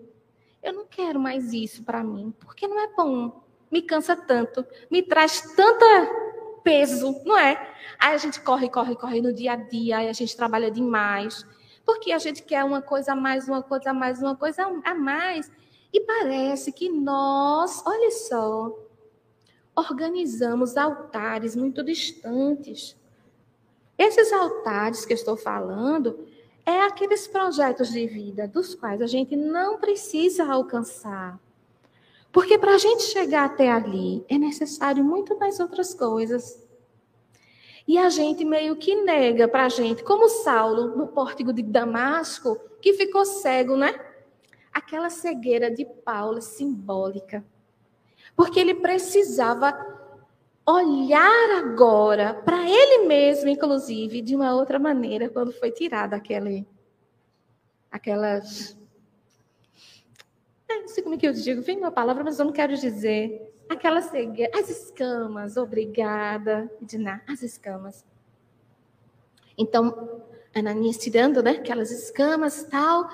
Eu 0.62 0.74
não 0.74 0.86
quero 0.86 1.20
mais 1.20 1.54
isso 1.54 1.84
para 1.84 2.04
mim, 2.04 2.32
porque 2.40 2.68
não 2.68 2.80
é 2.80 2.88
bom. 2.94 3.44
Me 3.72 3.82
cansa 3.82 4.16
tanto, 4.16 4.64
me 4.92 5.02
traz 5.02 5.42
tanta 5.56 6.31
peso, 6.64 7.22
não 7.26 7.38
é? 7.38 7.74
Aí 8.00 8.14
a 8.14 8.18
gente 8.18 8.40
corre, 8.42 8.70
corre, 8.70 8.96
corre 8.96 9.22
no 9.22 9.34
dia 9.34 9.54
a 9.54 9.56
dia, 9.56 9.98
aí 9.98 10.10
a 10.10 10.14
gente 10.14 10.36
trabalha 10.36 10.72
demais, 10.72 11.46
porque 11.86 12.12
a 12.12 12.18
gente 12.18 12.44
quer 12.44 12.64
uma 12.64 12.82
coisa 12.82 13.14
a 13.14 13.16
mais, 13.16 13.48
uma 13.48 13.62
coisa 13.62 13.92
a 13.92 13.94
mais, 13.94 14.22
uma 14.22 14.36
coisa 14.36 14.64
a 14.84 14.96
mais. 14.96 15.52
E 15.94 16.00
parece 16.02 16.72
que 16.72 16.90
nós, 16.90 17.84
olha 17.86 18.12
só, 18.12 18.72
organizamos 19.76 20.78
altares 20.78 21.56
muito 21.56 21.84
distantes. 21.84 22.96
Esses 23.98 24.32
altares 24.32 25.06
que 25.06 25.14
eu 25.14 25.18
estou 25.18 25.38
falando 25.38 26.28
é 26.66 26.82
aqueles 26.82 27.28
projetos 27.28 27.90
de 27.92 28.08
vida 28.08 28.48
dos 28.48 28.76
quais 28.76 29.02
a 29.02 29.08
gente 29.08 29.36
não 29.36 29.78
precisa 29.78 30.46
alcançar. 30.46 31.40
Porque 32.32 32.58
para 32.58 32.76
a 32.76 32.78
gente 32.78 33.04
chegar 33.04 33.46
até 33.46 33.70
ali 33.70 34.26
é 34.30 34.38
necessário 34.38 35.04
muito 35.04 35.38
mais 35.38 35.60
outras 35.60 35.94
coisas. 35.94 36.66
E 37.88 37.98
a 37.98 38.10
gente 38.10 38.46
meio 38.46 38.76
que 38.76 38.96
nega 38.96 39.48
para 39.48 39.66
a 39.66 39.70
gente, 39.70 40.04
como 40.04 40.30
Saulo 40.30 40.96
no 40.96 41.08
pórtico 41.08 41.52
de 41.52 41.62
Damasco, 41.62 42.58
que 42.82 42.94
ficou 42.94 43.26
cego, 43.26 43.76
né? 43.76 43.94
aquela 44.72 45.10
cegueira 45.10 45.70
de 45.70 45.86
Paulo 45.86 46.38
é 46.38 46.42
simbólica. 46.42 47.44
Porque 48.36 48.60
ele 48.60 48.76
precisava 48.76 49.74
olhar 50.66 51.60
agora 51.60 52.34
para 52.34 52.70
ele 52.70 53.06
mesmo, 53.06 53.50
inclusive, 53.50 54.22
de 54.22 54.36
uma 54.36 54.56
outra 54.56 54.80
maneira, 54.80 55.30
quando 55.30 55.52
foi 55.52 55.72
tirada 55.72 56.16
aquele, 56.16 56.66
aquelas. 57.92 58.78
Não 60.80 60.88
sei 60.88 61.04
como 61.04 61.16
é 61.16 61.18
que 61.18 61.28
eu 61.28 61.34
digo, 61.34 61.62
vem 61.62 61.78
uma 61.78 61.92
palavra, 61.92 62.24
mas 62.24 62.40
eu 62.40 62.46
não 62.46 62.52
quero 62.52 62.76
dizer. 62.76 63.54
Aquela 63.70 64.02
cegueira, 64.02 64.52
as 64.58 64.70
escamas, 64.70 65.58
obrigada, 65.58 66.70
Edna, 66.82 67.22
as 67.28 67.42
escamas. 67.42 68.06
Então, 69.58 70.22
Ananias 70.54 70.98
tirando 70.98 71.42
né, 71.42 71.52
aquelas 71.52 71.92
escamas 71.92 72.64
tal, 72.64 73.10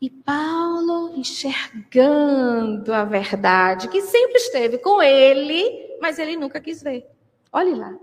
e 0.00 0.10
Paulo 0.10 1.16
enxergando 1.16 2.92
a 2.92 3.04
verdade, 3.04 3.88
que 3.88 4.02
sempre 4.02 4.36
esteve 4.36 4.78
com 4.78 5.02
ele, 5.02 5.96
mas 6.00 6.18
ele 6.18 6.36
nunca 6.36 6.60
quis 6.60 6.82
ver. 6.82 7.06
Olhe 7.52 7.74
lá. 7.74 7.98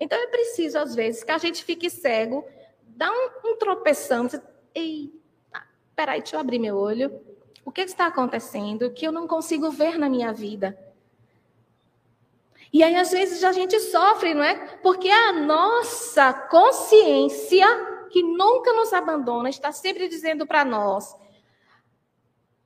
Então 0.00 0.18
é 0.18 0.26
preciso, 0.28 0.78
às 0.78 0.94
vezes, 0.94 1.22
que 1.22 1.30
a 1.30 1.38
gente 1.38 1.62
fique 1.62 1.90
cego, 1.90 2.44
dá 2.88 3.10
um, 3.10 3.50
um 3.50 3.56
tropeção, 3.56 4.28
você, 4.28 4.40
ei, 4.74 5.12
peraí, 5.94 6.20
deixa 6.20 6.36
eu 6.36 6.40
abrir 6.40 6.58
meu 6.58 6.76
olho. 6.76 7.20
O 7.64 7.70
que 7.70 7.82
está 7.82 8.06
acontecendo 8.06 8.90
que 8.90 9.06
eu 9.06 9.12
não 9.12 9.26
consigo 9.26 9.70
ver 9.70 9.98
na 9.98 10.08
minha 10.08 10.32
vida? 10.32 10.78
E 12.72 12.82
aí, 12.82 12.94
às 12.94 13.10
vezes, 13.10 13.42
a 13.42 13.52
gente 13.52 13.78
sofre, 13.80 14.32
não 14.32 14.44
é? 14.44 14.54
Porque 14.78 15.08
a 15.10 15.32
nossa 15.32 16.32
consciência 16.32 17.66
que 18.10 18.22
nunca 18.22 18.72
nos 18.72 18.92
abandona, 18.92 19.48
está 19.48 19.72
sempre 19.72 20.08
dizendo 20.08 20.46
para 20.46 20.64
nós: 20.64 21.16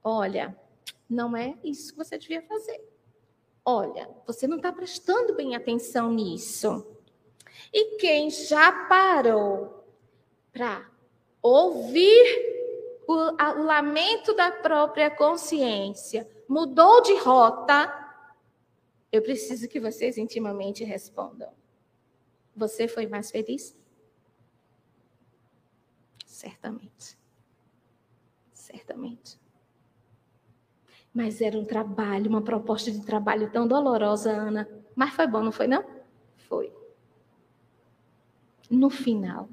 olha, 0.02 0.56
não 1.08 1.36
é 1.36 1.56
isso 1.62 1.92
que 1.92 1.98
você 1.98 2.18
devia 2.18 2.42
fazer. 2.42 2.82
Olha, 3.64 4.10
você 4.26 4.46
não 4.46 4.56
está 4.56 4.72
prestando 4.72 5.34
bem 5.34 5.54
atenção 5.54 6.10
nisso. 6.10 6.86
E 7.72 7.96
quem 7.96 8.30
já 8.30 8.72
parou 8.86 9.86
para 10.52 10.86
ouvir 11.42 12.63
o, 13.06 13.34
a, 13.38 13.52
o 13.52 13.64
lamento 13.64 14.34
da 14.34 14.50
própria 14.50 15.10
consciência, 15.10 16.28
mudou 16.48 17.02
de 17.02 17.16
rota, 17.18 17.92
eu 19.10 19.22
preciso 19.22 19.68
que 19.68 19.78
vocês 19.78 20.18
intimamente 20.18 20.82
respondam. 20.84 21.52
você 22.54 22.88
foi 22.88 23.06
mais 23.06 23.30
feliz? 23.30 23.76
Certamente. 26.26 27.16
Certamente. 28.52 29.38
Mas 31.12 31.40
era 31.40 31.56
um 31.56 31.64
trabalho, 31.64 32.28
uma 32.28 32.42
proposta 32.42 32.90
de 32.90 33.06
trabalho 33.06 33.50
tão 33.52 33.68
dolorosa, 33.68 34.32
Ana. 34.32 34.68
Mas 34.96 35.14
foi 35.14 35.28
bom, 35.28 35.44
não 35.44 35.52
foi, 35.52 35.68
não? 35.68 35.84
Foi. 36.36 36.72
No 38.68 38.90
final. 38.90 39.48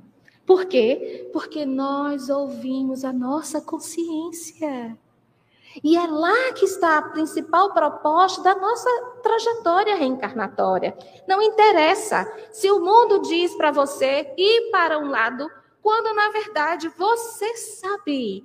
Por 0.51 0.65
quê? 0.65 1.29
Porque 1.31 1.65
nós 1.65 2.29
ouvimos 2.29 3.05
a 3.05 3.13
nossa 3.13 3.61
consciência. 3.61 4.97
E 5.81 5.95
é 5.95 6.05
lá 6.05 6.51
que 6.51 6.65
está 6.65 6.97
a 6.97 7.01
principal 7.03 7.73
proposta 7.73 8.43
da 8.43 8.53
nossa 8.53 8.89
trajetória 9.23 9.95
reencarnatória. 9.95 10.93
Não 11.25 11.41
interessa 11.41 12.29
se 12.51 12.69
o 12.69 12.81
mundo 12.81 13.21
diz 13.21 13.55
para 13.55 13.71
você 13.71 14.33
ir 14.37 14.71
para 14.71 14.99
um 14.99 15.09
lado, 15.09 15.49
quando 15.81 16.13
na 16.13 16.29
verdade 16.31 16.89
você 16.97 17.55
sabe 17.55 18.43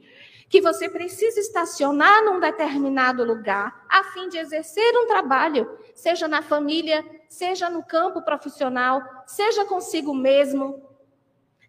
que 0.49 0.61
você 0.61 0.89
precisa 0.89 1.41
estacionar 1.41 2.25
num 2.25 2.39
determinado 2.39 3.25
lugar 3.25 3.85
a 3.89 4.05
fim 4.05 4.29
de 4.29 4.39
exercer 4.39 4.97
um 4.97 5.09
trabalho, 5.09 5.69
seja 5.93 6.29
na 6.29 6.41
família, 6.41 7.05
seja 7.29 7.69
no 7.69 7.83
campo 7.83 8.23
profissional, 8.23 9.03
seja 9.27 9.65
consigo 9.65 10.15
mesmo, 10.15 10.87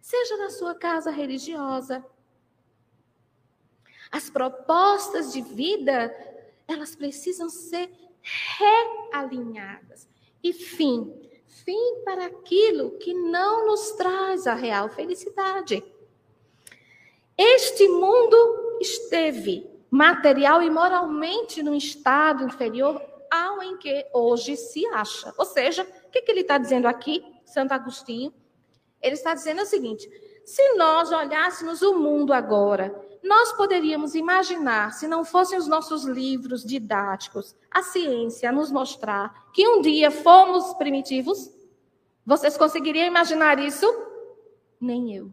seja 0.08 0.38
na 0.38 0.48
sua 0.48 0.74
casa 0.74 1.10
religiosa. 1.10 2.02
As 4.10 4.30
propostas 4.30 5.34
de 5.34 5.42
vida, 5.42 6.10
elas 6.66 6.96
precisam 6.96 7.50
ser 7.50 7.90
realinhadas. 8.58 10.08
E 10.42 10.54
fim, 10.54 11.14
fim 11.46 12.02
para 12.06 12.24
aquilo 12.24 12.92
que 12.92 13.12
não 13.12 13.66
nos 13.66 13.90
traz 13.92 14.46
a 14.46 14.54
real 14.54 14.88
felicidade. 14.88 15.84
Este 17.36 17.86
mundo 17.86 18.78
esteve 18.80 19.70
material 19.90 20.62
e 20.62 20.70
moralmente 20.70 21.62
num 21.62 21.74
estado 21.74 22.44
inferior 22.44 22.98
ao 23.30 23.62
em 23.62 23.76
que 23.76 24.06
hoje 24.14 24.56
se 24.56 24.86
acha. 24.86 25.34
Ou 25.36 25.44
seja, 25.44 25.82
o 25.82 26.10
que, 26.10 26.22
que 26.22 26.30
ele 26.30 26.40
está 26.40 26.56
dizendo 26.56 26.88
aqui, 26.88 27.22
Santo 27.44 27.72
Agostinho? 27.72 28.32
Ele 29.00 29.14
está 29.14 29.34
dizendo 29.34 29.62
o 29.62 29.66
seguinte: 29.66 30.08
se 30.44 30.74
nós 30.74 31.10
olhássemos 31.12 31.82
o 31.82 31.98
mundo 31.98 32.32
agora 32.32 33.08
nós 33.22 33.52
poderíamos 33.52 34.14
imaginar, 34.14 34.92
se 34.92 35.06
não 35.06 35.24
fossem 35.24 35.58
os 35.58 35.66
nossos 35.66 36.04
livros 36.04 36.64
didáticos, 36.64 37.54
a 37.70 37.82
ciência 37.82 38.52
nos 38.52 38.70
mostrar 38.70 39.50
que 39.52 39.66
um 39.68 39.80
dia 39.80 40.10
fomos 40.10 40.72
primitivos? 40.74 41.50
Vocês 42.24 42.56
conseguiriam 42.56 43.06
imaginar 43.06 43.58
isso? 43.58 43.86
Nem 44.80 45.14
eu. 45.14 45.32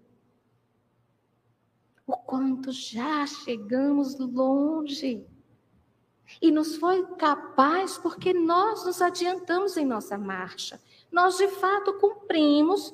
O 2.07 2.13
quanto 2.13 2.71
já 2.71 3.25
chegamos 3.25 4.17
longe. 4.19 5.25
E 6.41 6.51
nos 6.51 6.75
foi 6.77 7.05
capaz 7.15 7.97
porque 7.97 8.33
nós 8.33 8.83
nos 8.85 9.01
adiantamos 9.01 9.77
em 9.77 9.85
nossa 9.85 10.17
marcha. 10.17 10.81
Nós, 11.11 11.37
de 11.37 11.47
fato, 11.47 11.93
cumprimos 11.93 12.91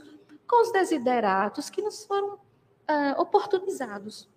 com 0.52 0.64
os 0.64 0.72
desideratos 0.74 1.70
que 1.70 1.82
nos 1.82 2.04
foram 2.06 2.34
uh, 2.34 3.22
oportunizados. 3.22 4.30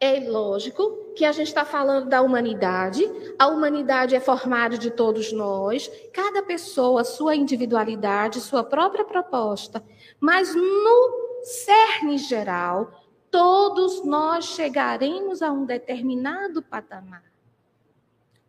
É 0.00 0.20
lógico 0.20 1.12
que 1.14 1.24
a 1.24 1.32
gente 1.32 1.48
está 1.48 1.64
falando 1.64 2.08
da 2.08 2.22
humanidade, 2.22 3.04
a 3.38 3.46
humanidade 3.46 4.14
é 4.14 4.20
formada 4.20 4.78
de 4.78 4.90
todos 4.90 5.32
nós, 5.32 5.90
cada 6.12 6.42
pessoa, 6.42 7.04
sua 7.04 7.36
individualidade, 7.36 8.40
sua 8.40 8.64
própria 8.64 9.04
proposta, 9.04 9.84
mas 10.18 10.54
no 10.54 11.42
cerne 11.42 12.18
geral, 12.18 12.90
todos 13.30 14.04
nós 14.04 14.46
chegaremos 14.46 15.42
a 15.42 15.50
um 15.50 15.64
determinado 15.64 16.62
patamar 16.62 17.24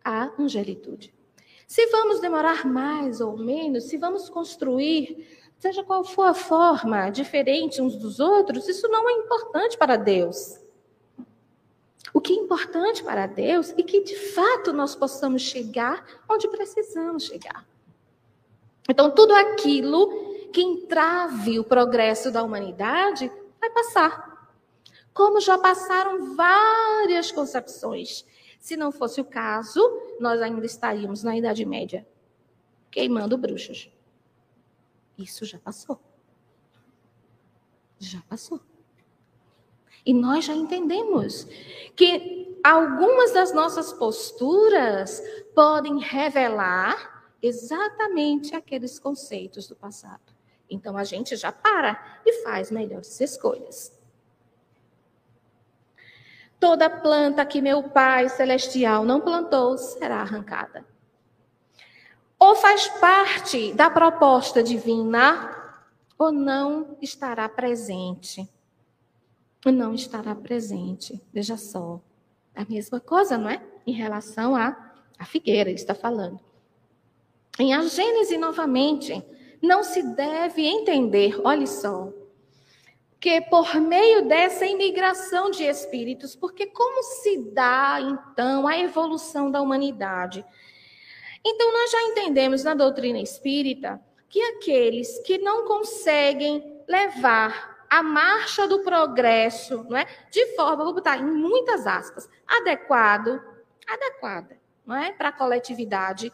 a 0.03 0.31
angelitude. 0.39 1.16
Se 1.67 1.85
vamos 1.87 2.21
demorar 2.21 2.65
mais 2.65 3.19
ou 3.19 3.35
menos, 3.37 3.83
se 3.83 3.97
vamos 3.97 4.29
construir, 4.29 5.27
seja 5.59 5.83
qual 5.83 6.01
for 6.05 6.23
a 6.23 6.33
forma, 6.33 7.09
diferente 7.09 7.81
uns 7.81 7.97
dos 7.97 8.21
outros, 8.21 8.69
isso 8.69 8.87
não 8.87 9.09
é 9.09 9.13
importante 9.13 9.77
para 9.77 9.97
Deus. 9.97 10.61
O 12.13 12.21
que 12.21 12.31
é 12.31 12.37
importante 12.37 13.03
para 13.03 13.27
Deus 13.27 13.71
é 13.77 13.83
que, 13.83 14.01
de 14.01 14.15
fato, 14.15 14.71
nós 14.71 14.95
possamos 14.95 15.41
chegar 15.41 16.05
onde 16.29 16.47
precisamos 16.47 17.25
chegar. 17.25 17.67
Então, 18.89 19.11
tudo 19.11 19.35
aquilo 19.35 20.49
que 20.53 20.61
entrave 20.61 21.59
o 21.59 21.65
progresso 21.65 22.31
da 22.31 22.43
humanidade 22.43 23.29
vai 23.59 23.69
passar. 23.71 24.49
Como 25.13 25.41
já 25.41 25.57
passaram 25.57 26.33
várias 26.33 27.29
concepções. 27.29 28.25
Se 28.59 28.75
não 28.75 28.91
fosse 28.91 29.21
o 29.21 29.25
caso, 29.25 29.81
nós 30.19 30.41
ainda 30.41 30.65
estaríamos 30.65 31.23
na 31.23 31.37
Idade 31.37 31.65
Média, 31.65 32.07
queimando 32.91 33.37
bruxas. 33.37 33.89
Isso 35.17 35.45
já 35.45 35.57
passou. 35.57 35.99
Já 37.99 38.21
passou. 38.29 38.59
E 40.05 40.13
nós 40.13 40.45
já 40.45 40.53
entendemos 40.53 41.45
que 41.95 42.59
algumas 42.63 43.33
das 43.33 43.53
nossas 43.53 43.91
posturas 43.93 45.21
podem 45.53 45.99
revelar 45.99 47.33
exatamente 47.41 48.55
aqueles 48.55 48.99
conceitos 48.99 49.67
do 49.67 49.75
passado. 49.75 50.33
Então 50.69 50.97
a 50.97 51.03
gente 51.03 51.35
já 51.35 51.51
para 51.51 52.21
e 52.25 52.43
faz 52.43 52.71
melhores 52.71 53.19
escolhas. 53.19 53.96
Toda 56.59 56.89
planta 56.89 57.45
que 57.45 57.61
meu 57.61 57.83
Pai 57.83 58.29
celestial 58.29 59.05
não 59.05 59.21
plantou 59.21 59.77
será 59.77 60.21
arrancada. 60.21 60.85
Ou 62.39 62.55
faz 62.55 62.87
parte 62.99 63.73
da 63.73 63.89
proposta 63.89 64.61
divina, 64.63 65.53
ou 66.17 66.31
não 66.31 66.97
estará 67.01 67.47
presente 67.47 68.47
não 69.71 69.93
estará 69.93 70.35
presente. 70.35 71.21
Veja 71.33 71.57
só. 71.57 72.01
A 72.55 72.65
mesma 72.65 72.99
coisa, 72.99 73.37
não 73.37 73.49
é? 73.49 73.61
Em 73.85 73.91
relação 73.91 74.55
à, 74.55 74.93
à 75.17 75.25
figueira, 75.25 75.69
ele 75.69 75.79
está 75.79 75.93
falando. 75.93 76.39
Em 77.59 77.73
a 77.73 77.81
Gênese, 77.83 78.37
novamente, 78.37 79.23
não 79.61 79.83
se 79.83 80.01
deve 80.15 80.65
entender, 80.65 81.39
olhe 81.43 81.67
só, 81.67 82.11
que 83.19 83.41
por 83.41 83.75
meio 83.75 84.27
dessa 84.27 84.65
imigração 84.65 85.49
de 85.49 85.63
espíritos, 85.63 86.35
porque 86.35 86.67
como 86.67 87.01
se 87.03 87.51
dá, 87.51 87.99
então, 87.99 88.67
a 88.67 88.77
evolução 88.77 89.49
da 89.49 89.61
humanidade? 89.61 90.45
Então, 91.43 91.73
nós 91.73 91.91
já 91.91 92.01
entendemos 92.03 92.63
na 92.63 92.73
doutrina 92.73 93.19
espírita 93.19 93.99
que 94.29 94.41
aqueles 94.41 95.19
que 95.19 95.37
não 95.37 95.65
conseguem 95.65 96.83
levar 96.87 97.85
a 97.89 98.03
marcha 98.03 98.67
do 98.67 98.79
progresso, 98.79 99.85
não 99.89 99.97
é? 99.97 100.05
De 100.29 100.55
forma, 100.55 100.83
vou 100.83 100.93
botar 100.93 101.17
em 101.17 101.25
muitas 101.25 101.87
aspas, 101.87 102.29
adequado, 102.45 103.41
adequada, 103.87 104.57
não 104.85 104.95
é? 104.95 105.11
Para 105.13 105.29
a 105.29 105.31
coletividade, 105.31 106.31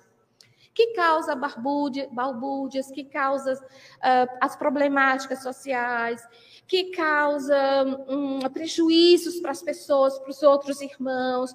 que 0.73 0.87
causa 0.93 1.35
balbúrdias, 1.35 2.89
que 2.91 3.03
causa 3.03 3.53
uh, 3.53 4.37
as 4.41 4.55
problemáticas 4.55 5.43
sociais, 5.43 6.21
que 6.67 6.85
causa 6.91 7.83
um, 8.07 8.39
prejuízos 8.49 9.39
para 9.39 9.51
as 9.51 9.61
pessoas, 9.61 10.17
para 10.17 10.31
os 10.31 10.41
outros 10.41 10.81
irmãos, 10.81 11.53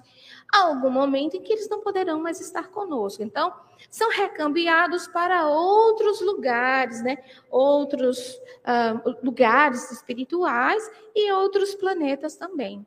há 0.53 0.67
algum 0.67 0.89
momento 0.89 1.35
em 1.35 1.41
que 1.41 1.51
eles 1.51 1.67
não 1.67 1.81
poderão 1.81 2.21
mais 2.21 2.39
estar 2.39 2.69
conosco. 2.69 3.21
Então, 3.21 3.53
são 3.89 4.09
recambiados 4.11 5.07
para 5.07 5.47
outros 5.47 6.21
lugares, 6.21 7.03
né? 7.03 7.17
outros 7.49 8.35
uh, 8.35 9.17
lugares 9.23 9.91
espirituais 9.91 10.89
e 11.13 11.31
outros 11.33 11.75
planetas 11.75 12.35
também. 12.35 12.85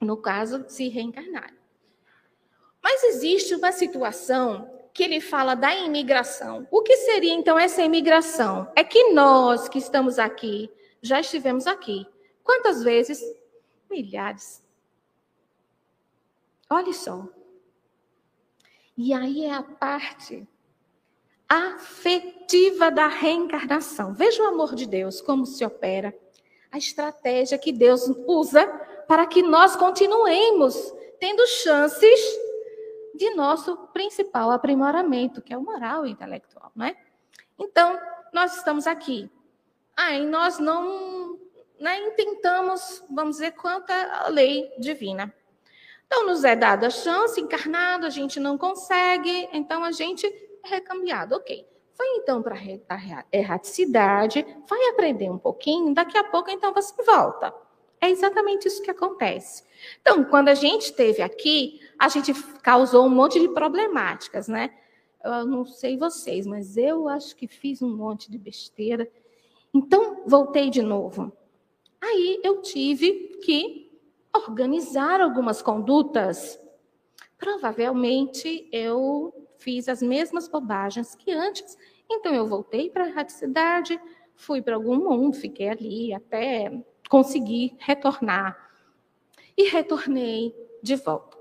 No 0.00 0.16
caso, 0.16 0.64
se 0.68 0.88
reencarnar. 0.88 1.52
Mas 2.82 3.04
existe 3.04 3.54
uma 3.54 3.72
situação 3.72 4.79
que 4.92 5.02
ele 5.02 5.20
fala 5.20 5.54
da 5.54 5.74
imigração. 5.74 6.66
O 6.70 6.82
que 6.82 6.96
seria 6.96 7.32
então 7.32 7.58
essa 7.58 7.82
imigração? 7.82 8.70
É 8.74 8.82
que 8.82 9.12
nós 9.12 9.68
que 9.68 9.78
estamos 9.78 10.18
aqui, 10.18 10.70
já 11.00 11.20
estivemos 11.20 11.66
aqui. 11.66 12.06
Quantas 12.42 12.82
vezes? 12.82 13.20
Milhares. 13.90 14.62
Olha 16.68 16.92
só. 16.92 17.26
E 18.96 19.14
aí 19.14 19.44
é 19.44 19.54
a 19.54 19.62
parte 19.62 20.46
afetiva 21.48 22.90
da 22.90 23.08
reencarnação. 23.08 24.14
Veja 24.14 24.42
o 24.42 24.46
amor 24.46 24.74
de 24.74 24.86
Deus, 24.86 25.20
como 25.20 25.44
se 25.44 25.64
opera. 25.64 26.14
A 26.70 26.78
estratégia 26.78 27.58
que 27.58 27.72
Deus 27.72 28.08
usa 28.26 28.66
para 29.08 29.26
que 29.26 29.42
nós 29.42 29.74
continuemos 29.74 30.94
tendo 31.18 31.44
chances 31.46 32.20
de 33.14 33.34
nosso 33.34 33.76
principal 33.88 34.50
aprimoramento, 34.50 35.42
que 35.42 35.52
é 35.52 35.58
o 35.58 35.62
moral 35.62 36.06
e 36.06 36.10
intelectual, 36.10 36.70
não 36.74 36.86
é? 36.86 36.96
Então, 37.58 37.98
nós 38.32 38.56
estamos 38.56 38.86
aqui. 38.86 39.30
Aí 39.96 40.24
nós 40.24 40.58
não 40.58 41.38
né, 41.78 41.98
intentamos, 41.98 43.04
vamos 43.10 43.36
dizer, 43.36 43.52
quanto 43.52 43.92
lei 44.30 44.72
divina. 44.78 45.34
Então, 46.06 46.26
nos 46.26 46.42
é 46.44 46.56
dada 46.56 46.88
a 46.88 46.90
chance, 46.90 47.40
encarnado, 47.40 48.06
a 48.06 48.10
gente 48.10 48.40
não 48.40 48.58
consegue, 48.58 49.48
então 49.52 49.84
a 49.84 49.92
gente 49.92 50.26
é 50.64 50.68
recambiado. 50.68 51.36
Ok. 51.36 51.68
Vai 51.96 52.08
então 52.16 52.42
para 52.42 52.56
a 52.56 53.24
erraticidade, 53.30 54.42
vai 54.66 54.88
aprender 54.88 55.28
um 55.30 55.36
pouquinho, 55.36 55.92
daqui 55.92 56.16
a 56.16 56.24
pouco 56.24 56.50
então 56.50 56.72
você 56.72 56.94
volta. 57.02 57.54
É 58.00 58.08
exatamente 58.08 58.66
isso 58.66 58.82
que 58.82 58.90
acontece. 58.90 59.62
Então, 60.00 60.24
quando 60.24 60.48
a 60.48 60.54
gente 60.54 60.86
esteve 60.86 61.22
aqui, 61.22 61.80
a 61.98 62.08
gente 62.08 62.32
causou 62.62 63.06
um 63.06 63.10
monte 63.10 63.38
de 63.38 63.48
problemáticas, 63.48 64.48
né? 64.48 64.74
Eu 65.22 65.46
não 65.46 65.66
sei 65.66 65.98
vocês, 65.98 66.46
mas 66.46 66.76
eu 66.78 67.08
acho 67.08 67.36
que 67.36 67.46
fiz 67.46 67.82
um 67.82 67.94
monte 67.94 68.30
de 68.30 68.38
besteira. 68.38 69.10
Então, 69.72 70.22
voltei 70.26 70.70
de 70.70 70.82
novo. 70.82 71.30
Aí 72.00 72.40
eu 72.42 72.62
tive 72.62 73.38
que 73.42 73.90
organizar 74.34 75.20
algumas 75.20 75.60
condutas. 75.60 76.58
Provavelmente 77.36 78.68
eu 78.72 79.34
fiz 79.58 79.88
as 79.88 80.02
mesmas 80.02 80.48
bobagens 80.48 81.14
que 81.14 81.30
antes. 81.30 81.76
Então 82.10 82.34
eu 82.34 82.46
voltei 82.46 82.88
para 82.88 83.04
a 83.04 83.08
erraticidade, 83.08 84.00
fui 84.34 84.62
para 84.62 84.74
algum 84.74 84.96
mundo, 84.96 85.36
fiquei 85.36 85.68
ali 85.68 86.14
até 86.14 86.82
conseguir 87.10 87.76
retornar. 87.80 88.70
E 89.58 89.64
retornei 89.68 90.54
de 90.82 90.94
volta. 90.94 91.36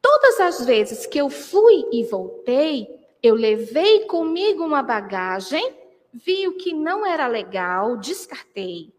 Todas 0.00 0.40
as 0.40 0.66
vezes 0.66 1.06
que 1.06 1.18
eu 1.18 1.30
fui 1.30 1.86
e 1.92 2.02
voltei, 2.02 2.88
eu 3.22 3.36
levei 3.36 4.06
comigo 4.06 4.64
uma 4.64 4.82
bagagem, 4.82 5.76
vi 6.12 6.48
o 6.48 6.56
que 6.56 6.72
não 6.72 7.06
era 7.06 7.28
legal, 7.28 7.96
descartei. 7.98 8.92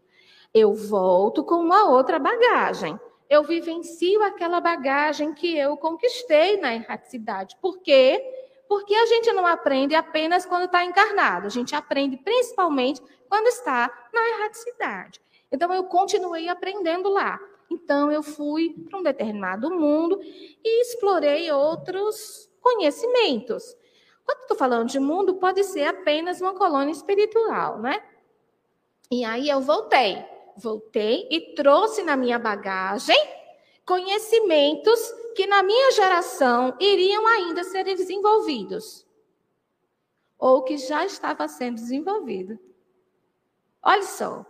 Eu 0.54 0.72
volto 0.72 1.44
com 1.44 1.56
uma 1.56 1.90
outra 1.90 2.18
bagagem. 2.18 2.98
Eu 3.28 3.42
vivencio 3.42 4.22
aquela 4.22 4.60
bagagem 4.60 5.34
que 5.34 5.58
eu 5.58 5.76
conquistei 5.76 6.58
na 6.58 6.74
erraticidade. 6.74 7.56
Por 7.60 7.78
quê? 7.80 8.22
Porque 8.68 8.94
a 8.94 9.06
gente 9.06 9.32
não 9.32 9.44
aprende 9.44 9.94
apenas 9.94 10.46
quando 10.46 10.66
está 10.66 10.84
encarnado. 10.84 11.46
A 11.46 11.50
gente 11.50 11.74
aprende 11.74 12.16
principalmente 12.16 13.02
quando 13.28 13.48
está 13.48 13.90
na 14.12 14.28
erraticidade. 14.28 15.20
Então, 15.54 15.72
eu 15.72 15.84
continuei 15.84 16.48
aprendendo 16.48 17.08
lá. 17.08 17.38
Então, 17.70 18.10
eu 18.10 18.24
fui 18.24 18.74
para 18.90 18.98
um 18.98 19.02
determinado 19.04 19.70
mundo 19.70 20.20
e 20.20 20.82
explorei 20.82 21.48
outros 21.52 22.50
conhecimentos. 22.60 23.76
Quando 24.24 24.40
estou 24.40 24.56
falando 24.56 24.88
de 24.88 24.98
mundo, 24.98 25.36
pode 25.36 25.62
ser 25.62 25.84
apenas 25.84 26.40
uma 26.40 26.54
colônia 26.54 26.90
espiritual, 26.90 27.78
né? 27.78 28.02
E 29.08 29.24
aí 29.24 29.48
eu 29.48 29.60
voltei. 29.60 30.24
Voltei 30.56 31.28
e 31.30 31.54
trouxe 31.54 32.02
na 32.02 32.16
minha 32.16 32.38
bagagem 32.38 33.16
conhecimentos 33.86 35.00
que 35.36 35.46
na 35.46 35.62
minha 35.62 35.92
geração 35.92 36.76
iriam 36.80 37.24
ainda 37.28 37.62
ser 37.62 37.84
desenvolvidos. 37.84 39.06
Ou 40.36 40.64
que 40.64 40.78
já 40.78 41.06
estava 41.06 41.46
sendo 41.46 41.76
desenvolvido. 41.76 42.58
Olha 43.80 44.02
só. 44.02 44.44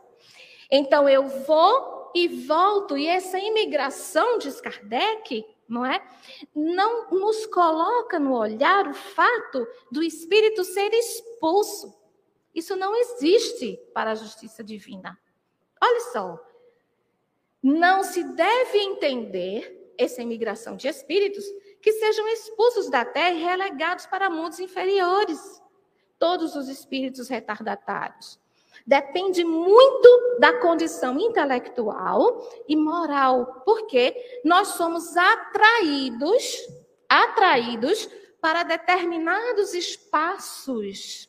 Então 0.70 1.08
eu 1.08 1.26
vou 1.26 2.12
e 2.14 2.28
volto, 2.28 2.96
e 2.96 3.08
essa 3.08 3.38
imigração, 3.38 4.38
diz 4.38 4.60
Kardec, 4.60 5.44
não 5.68 5.84
é? 5.84 6.00
Não 6.54 7.10
nos 7.10 7.44
coloca 7.46 8.20
no 8.20 8.36
olhar 8.36 8.86
o 8.86 8.94
fato 8.94 9.66
do 9.90 10.02
espírito 10.02 10.62
ser 10.62 10.92
expulso. 10.94 11.92
Isso 12.54 12.76
não 12.76 12.94
existe 12.94 13.76
para 13.92 14.12
a 14.12 14.14
justiça 14.14 14.62
divina. 14.62 15.18
Olha 15.82 16.00
só. 16.12 16.38
Não 17.60 18.04
se 18.04 18.22
deve 18.22 18.78
entender 18.78 19.92
essa 19.98 20.22
imigração 20.22 20.76
de 20.76 20.86
espíritos 20.86 21.44
que 21.80 21.92
sejam 21.92 22.28
expulsos 22.28 22.88
da 22.90 23.04
terra 23.04 23.34
e 23.34 23.42
relegados 23.42 24.06
para 24.06 24.30
mundos 24.30 24.60
inferiores. 24.60 25.40
Todos 26.18 26.54
os 26.54 26.68
espíritos 26.68 27.28
retardatários 27.28 28.38
depende 28.86 29.44
muito 29.44 30.38
da 30.38 30.60
condição 30.60 31.18
intelectual 31.18 32.46
e 32.68 32.76
moral, 32.76 33.62
porque 33.64 34.14
nós 34.44 34.68
somos 34.68 35.16
atraídos, 35.16 36.68
atraídos 37.08 38.08
para 38.40 38.62
determinados 38.62 39.72
espaços 39.74 41.28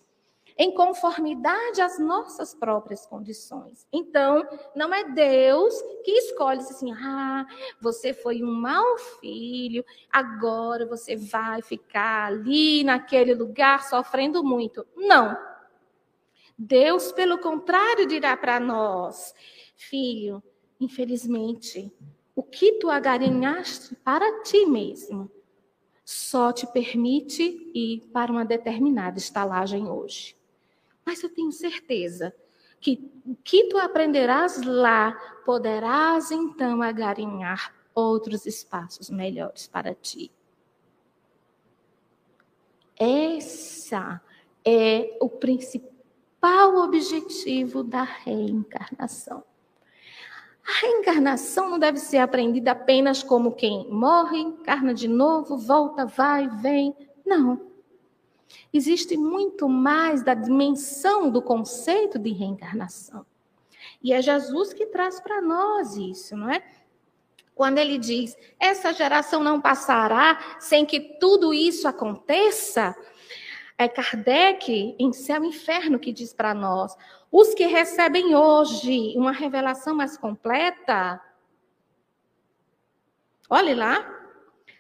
em 0.58 0.74
conformidade 0.74 1.82
às 1.82 2.00
nossas 2.00 2.54
próprias 2.54 3.06
condições. 3.06 3.86
Então, 3.92 4.48
não 4.76 4.94
é 4.94 5.04
Deus 5.04 5.74
que 6.04 6.12
escolhe 6.12 6.60
assim: 6.60 6.92
"Ah, 6.94 7.46
você 7.82 8.14
foi 8.14 8.42
um 8.42 8.52
mau 8.54 8.98
filho, 9.20 9.84
agora 10.12 10.86
você 10.86 11.16
vai 11.16 11.62
ficar 11.62 12.28
ali 12.28 12.84
naquele 12.84 13.34
lugar 13.34 13.84
sofrendo 13.84 14.44
muito". 14.44 14.86
Não. 14.96 15.55
Deus, 16.58 17.12
pelo 17.12 17.38
contrário, 17.38 18.08
dirá 18.08 18.36
para 18.38 18.60
nós: 18.60 19.34
Filho, 19.76 20.42
infelizmente, 20.80 21.92
o 22.36 22.44
que 22.44 22.74
tu 22.74 22.90
agarinhaste 22.90 23.96
para 23.96 24.42
ti 24.44 24.66
mesmo 24.66 25.30
só 26.04 26.54
te 26.54 26.68
permite 26.68 27.72
ir 27.74 28.02
para 28.14 28.32
uma 28.32 28.46
determinada 28.46 29.18
estalagem 29.18 29.88
hoje. 29.88 30.38
Mas 31.06 31.22
eu 31.24 31.30
tenho 31.30 31.52
certeza 31.52 32.34
que 32.80 33.12
o 33.26 33.36
que 33.36 33.66
tu 33.66 33.78
aprenderás 33.78 34.62
lá 34.64 35.14
poderás 35.46 36.32
então 36.32 36.82
agarinhar 36.82 37.74
outros 37.94 38.46
espaços 38.46 39.10
melhores 39.10 39.68
para 39.68 39.96
ti. 39.96 40.32
Essa 42.98 44.22
é 44.64 45.18
o 45.20 45.30
principal 45.30 45.95
principal 46.40 46.76
objetivo 46.78 47.84
da 47.84 48.04
reencarnação. 48.04 49.44
A 50.68 50.82
reencarnação 50.82 51.70
não 51.70 51.80
deve 51.80 52.00
ser 52.00 52.18
aprendida 52.18 52.72
apenas 52.72 53.22
como 53.22 53.52
quem 53.52 53.88
morre, 53.90 54.40
encarna 54.40 54.94
de 54.94 55.08
novo, 55.08 55.58
volta, 55.58 56.06
vai, 56.06 56.48
vem. 56.48 56.96
Não. 57.26 57.62
Existe 58.74 59.16
muito 59.16 59.70
mais 59.70 60.24
da 60.24 60.34
dimensão 60.34 61.30
do 61.30 61.42
conceito 61.42 62.18
de 62.18 62.32
reencarnação. 62.32 63.26
E 64.04 64.14
é 64.14 64.22
Jesus 64.22 64.74
que 64.74 64.88
traz 64.88 65.20
para 65.20 65.42
nós 65.42 65.96
isso, 65.96 66.36
não 66.36 66.50
é? 66.50 66.64
Quando 67.54 67.78
ele 67.78 67.98
diz: 67.98 68.36
essa 68.60 68.92
geração 68.92 69.44
não 69.44 69.62
passará 69.62 70.58
sem 70.60 70.86
que 70.86 71.00
tudo 71.20 71.54
isso 71.54 71.88
aconteça, 71.88 72.96
é 73.78 73.88
Kardec, 73.88 74.96
em 74.98 75.12
Céu 75.12 75.44
e 75.44 75.48
Inferno, 75.48 76.00
que 76.00 76.14
diz 76.14 76.34
para 76.34 76.54
nós: 76.54 76.96
os 77.32 77.54
que 77.54 77.66
recebem 77.66 78.36
hoje 78.36 79.14
uma 79.18 79.32
revelação 79.32 79.96
mais 79.96 80.18
completa, 80.18 81.22
olhe 83.50 83.74
lá, 83.74 84.16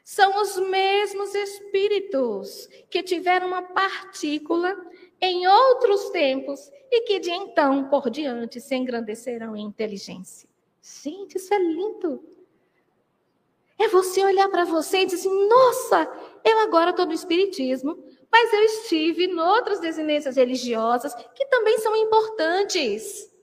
são 0.03 0.41
os 0.41 0.57
mesmos 0.57 1.33
espíritos 1.33 2.67
que 2.89 3.03
tiveram 3.03 3.47
uma 3.47 3.61
partícula 3.61 4.75
em 5.19 5.47
outros 5.47 6.09
tempos 6.11 6.71
e 6.91 7.01
que 7.01 7.19
de 7.19 7.31
então 7.31 7.89
por 7.89 8.09
diante 8.09 8.61
se 8.61 8.75
engrandecerão 8.75 9.55
em 9.55 9.65
inteligência. 9.65 10.47
Gente, 10.81 11.37
isso 11.37 11.53
é 11.53 11.57
lindo. 11.57 12.23
É 13.77 13.89
você 13.89 14.23
olhar 14.23 14.47
para 14.49 14.63
você 14.63 14.99
e 14.99 15.05
dizer 15.05 15.27
assim: 15.27 15.47
nossa, 15.49 16.09
eu 16.45 16.59
agora 16.59 16.91
estou 16.91 17.05
no 17.05 17.13
Espiritismo, 17.13 18.01
mas 18.35 18.51
eu 18.51 18.63
estive 18.63 19.27
em 19.27 19.39
outras 19.39 19.79
desinências 19.79 20.35
religiosas 20.35 21.15
que 21.33 21.45
também 21.45 21.79
são 21.79 21.95
importantes. 21.95 23.33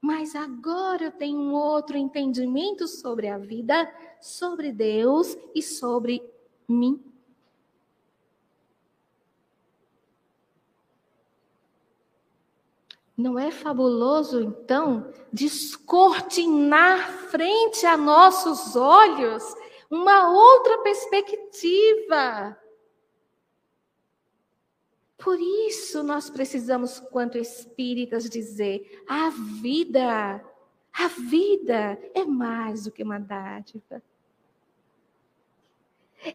Mas 0.00 0.34
agora 0.34 1.04
eu 1.04 1.12
tenho 1.12 1.38
um 1.38 1.52
outro 1.52 1.98
entendimento 1.98 2.88
sobre 2.88 3.28
a 3.28 3.36
vida, 3.36 3.94
sobre 4.22 4.72
Deus 4.72 5.36
e 5.54 5.60
sobre 5.60 6.22
mim. 6.66 7.04
Não 13.14 13.38
é 13.38 13.50
fabuloso, 13.50 14.40
então, 14.40 15.12
descortinar 15.30 17.06
frente 17.28 17.84
a 17.84 17.98
nossos 17.98 18.74
olhos 18.76 19.44
uma 19.90 20.30
outra 20.30 20.78
perspectiva? 20.78 22.61
Por 25.22 25.38
isso 25.40 26.02
nós 26.02 26.28
precisamos, 26.28 26.98
quanto 26.98 27.38
espíritas, 27.38 28.28
dizer: 28.28 29.04
a 29.06 29.30
vida, 29.30 30.44
a 30.92 31.08
vida 31.08 31.96
é 32.12 32.24
mais 32.24 32.84
do 32.84 32.90
que 32.90 33.04
uma 33.04 33.20
dádiva. 33.20 34.02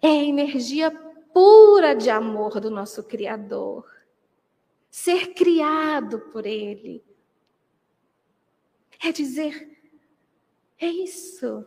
É 0.02 0.08
a 0.08 0.24
energia 0.24 0.90
pura 1.34 1.94
de 1.94 2.10
amor 2.10 2.62
do 2.62 2.72
nosso 2.72 3.04
Criador. 3.04 3.86
Ser 4.90 5.34
criado 5.34 6.20
por 6.32 6.46
Ele. 6.46 7.04
É 9.04 9.12
dizer, 9.12 9.78
é 10.80 10.88
isso. 10.88 11.66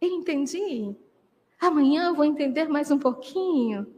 Eu 0.00 0.08
entendi. 0.08 0.94
Amanhã 1.60 2.08
eu 2.08 2.14
vou 2.14 2.24
entender 2.24 2.68
mais 2.68 2.90
um 2.90 2.98
pouquinho. 2.98 3.97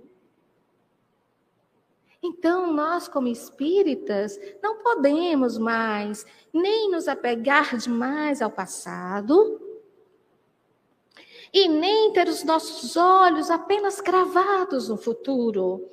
Então, 2.23 2.73
nós, 2.73 3.09
como 3.09 3.29
espíritas, 3.29 4.39
não 4.63 4.83
podemos 4.83 5.57
mais 5.57 6.27
nem 6.53 6.91
nos 6.91 7.09
apegar 7.09 7.77
demais 7.79 8.43
ao 8.43 8.51
passado 8.51 9.61
e 11.53 11.67
nem 11.67 12.13
ter 12.13 12.29
os 12.29 12.45
nossos 12.45 12.97
olhos 12.97 13.51
apenas 13.51 14.01
cravados 14.01 14.89
no 14.89 14.99
futuro. 14.99 15.89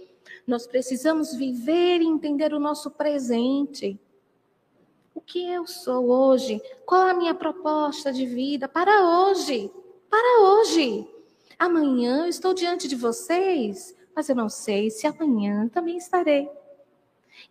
Nós 0.46 0.68
precisamos 0.68 1.34
viver 1.34 2.02
e 2.02 2.06
entender 2.06 2.54
o 2.54 2.60
nosso 2.60 2.92
presente. 2.92 4.00
O 5.16 5.22
que 5.22 5.50
eu 5.50 5.66
sou 5.66 6.10
hoje? 6.10 6.62
Qual 6.86 7.02
a 7.02 7.14
minha 7.14 7.34
proposta 7.34 8.12
de 8.12 8.26
vida 8.26 8.68
para 8.68 9.30
hoje? 9.30 9.72
Para 10.10 10.42
hoje. 10.42 11.08
Amanhã 11.58 12.24
eu 12.24 12.28
estou 12.28 12.54
diante 12.54 12.88
de 12.88 12.96
vocês 12.96 13.97
mas 14.18 14.30
eu 14.30 14.36
não 14.36 14.50
sei 14.50 14.90
se 14.90 15.06
amanhã 15.06 15.70
também 15.70 15.96
estarei. 15.96 16.50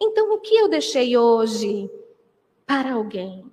Então, 0.01 0.33
o 0.33 0.41
que 0.41 0.53
eu 0.53 0.69
deixei 0.69 1.17
hoje 1.17 1.89
para 2.67 2.95
alguém? 2.95 3.49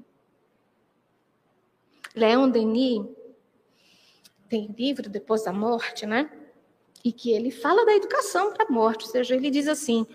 Leon 2.15 2.49
Denis 2.49 3.05
tem 4.49 4.65
livro 4.75 5.11
Depois 5.11 5.43
da 5.43 5.53
Morte, 5.53 6.07
né? 6.07 6.27
E 7.05 7.11
que 7.13 7.31
ele 7.31 7.51
fala 7.51 7.85
da 7.85 7.95
educação 7.95 8.51
para 8.51 8.65
a 8.65 8.71
morte, 8.71 9.05
ou 9.05 9.11
seja, 9.11 9.35
ele 9.35 9.51
diz 9.51 9.67
assim: 9.67 10.07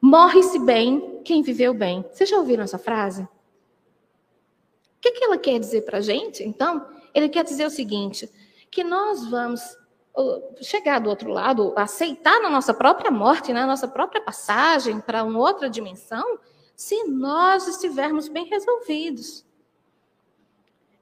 morre-se 0.00 0.60
bem 0.60 1.20
quem 1.24 1.42
viveu 1.42 1.74
bem. 1.74 2.04
Vocês 2.12 2.30
já 2.30 2.36
ouviram 2.38 2.62
essa 2.62 2.78
frase? 2.78 3.22
O 3.22 3.28
que, 5.00 5.10
que 5.10 5.24
ela 5.24 5.38
quer 5.38 5.58
dizer 5.58 5.82
para 5.82 5.98
a 5.98 6.02
gente? 6.02 6.44
Então, 6.44 6.88
ele 7.12 7.28
quer 7.28 7.42
dizer 7.42 7.66
o 7.66 7.70
seguinte: 7.70 8.30
que 8.70 8.84
nós 8.84 9.28
vamos 9.28 9.79
chegar 10.60 10.98
do 10.98 11.08
outro 11.08 11.30
lado, 11.30 11.72
aceitar 11.76 12.40
na 12.40 12.50
nossa 12.50 12.74
própria 12.74 13.10
morte, 13.10 13.52
na 13.52 13.66
nossa 13.66 13.88
própria 13.88 14.20
passagem 14.20 15.00
para 15.00 15.24
uma 15.24 15.38
outra 15.38 15.70
dimensão, 15.70 16.38
se 16.74 17.04
nós 17.04 17.68
estivermos 17.68 18.28
bem 18.28 18.46
resolvidos. 18.46 19.46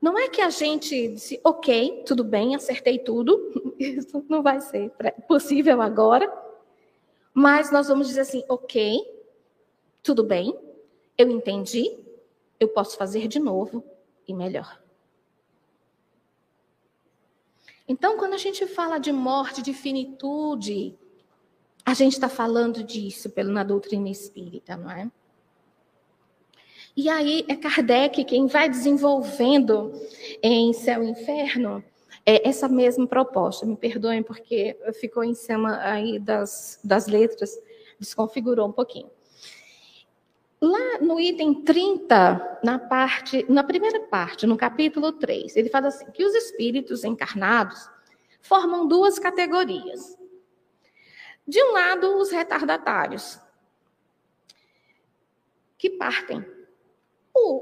Não 0.01 0.17
é 0.17 0.29
que 0.29 0.41
a 0.41 0.51
gente 0.51 1.09
disse, 1.09 1.41
ok, 1.43 2.05
tudo 2.07 2.23
bem, 2.23 2.55
acertei 2.55 2.99
tudo, 2.99 3.75
isso 3.79 4.25
não 4.29 4.43
vai 4.43 4.61
ser 4.61 4.93
possível 5.27 5.83
agora, 5.83 6.33
mas 7.35 7.71
nós 7.73 7.89
vamos 7.89 8.07
dizer 8.07 8.21
assim, 8.21 8.45
ok, 8.49 9.01
tudo 10.03 10.23
bem, 10.23 10.57
eu 11.17 11.29
entendi, 11.31 11.99
eu 12.61 12.69
posso 12.69 12.97
fazer 12.97 13.27
de 13.27 13.41
novo 13.41 13.85
e 14.27 14.35
melhor. 14.35 14.81
Então, 17.89 18.19
quando 18.19 18.35
a 18.35 18.39
gente 18.39 18.67
fala 18.67 18.99
de 18.99 19.11
morte, 19.11 19.63
de 19.63 19.73
finitude, 19.73 20.95
a 21.85 21.95
gente 21.95 22.13
está 22.13 22.29
falando 22.29 22.85
disso 22.85 23.31
pelo, 23.31 23.51
na 23.51 23.65
doutrina 23.65 24.11
espírita, 24.11 24.77
não 24.77 24.91
é? 24.91 25.11
E 26.95 27.09
aí 27.09 27.47
é 27.49 27.57
Kardec 27.57 28.25
quem 28.25 28.47
vai 28.47 28.69
desenvolvendo 28.69 29.93
em 30.43 30.73
Céu 30.73 31.03
e 31.03 31.11
Inferno 31.11 31.83
é, 32.27 32.47
essa 32.47 32.69
mesma 32.69 33.07
proposta. 33.07 33.65
Me 33.65 33.77
perdoem 33.77 34.23
porque 34.23 34.77
ficou 35.01 35.25
em 35.25 35.33
cima 35.33 35.79
aí 35.81 36.19
das, 36.19 36.79
das 36.85 37.07
letras, 37.07 37.59
desconfigurou 37.99 38.69
um 38.69 38.73
pouquinho. 38.73 39.11
Lá 40.61 40.99
no 41.01 41.21
item 41.21 41.63
30, 41.63 42.61
na 42.65 42.79
parte, 42.79 43.47
na 43.49 43.63
primeira 43.63 44.01
parte, 44.01 44.47
no 44.47 44.57
capítulo 44.57 45.13
3, 45.13 45.57
ele 45.57 45.69
fala 45.69 45.89
assim: 45.89 46.11
que 46.11 46.25
os 46.25 46.35
espíritos 46.35 47.05
encarnados 47.05 47.89
formam 48.41 48.89
duas 48.89 49.19
categorias. 49.19 50.19
De 51.47 51.63
um 51.63 51.73
lado, 51.73 52.19
os 52.19 52.31
retardatários, 52.31 53.39
que 55.79 55.91
partem. 55.91 56.45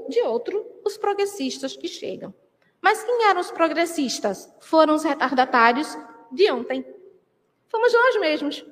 De 0.09 0.21
outro, 0.21 0.65
os 0.83 0.97
progressistas 0.97 1.77
que 1.77 1.87
chegam. 1.87 2.33
Mas 2.81 3.03
quem 3.03 3.25
eram 3.25 3.39
os 3.39 3.51
progressistas? 3.51 4.51
Foram 4.59 4.95
os 4.95 5.03
retardatários 5.03 5.95
de 6.31 6.51
ontem. 6.51 6.83
Fomos 7.67 7.93
nós 7.93 8.19
mesmos. 8.19 8.65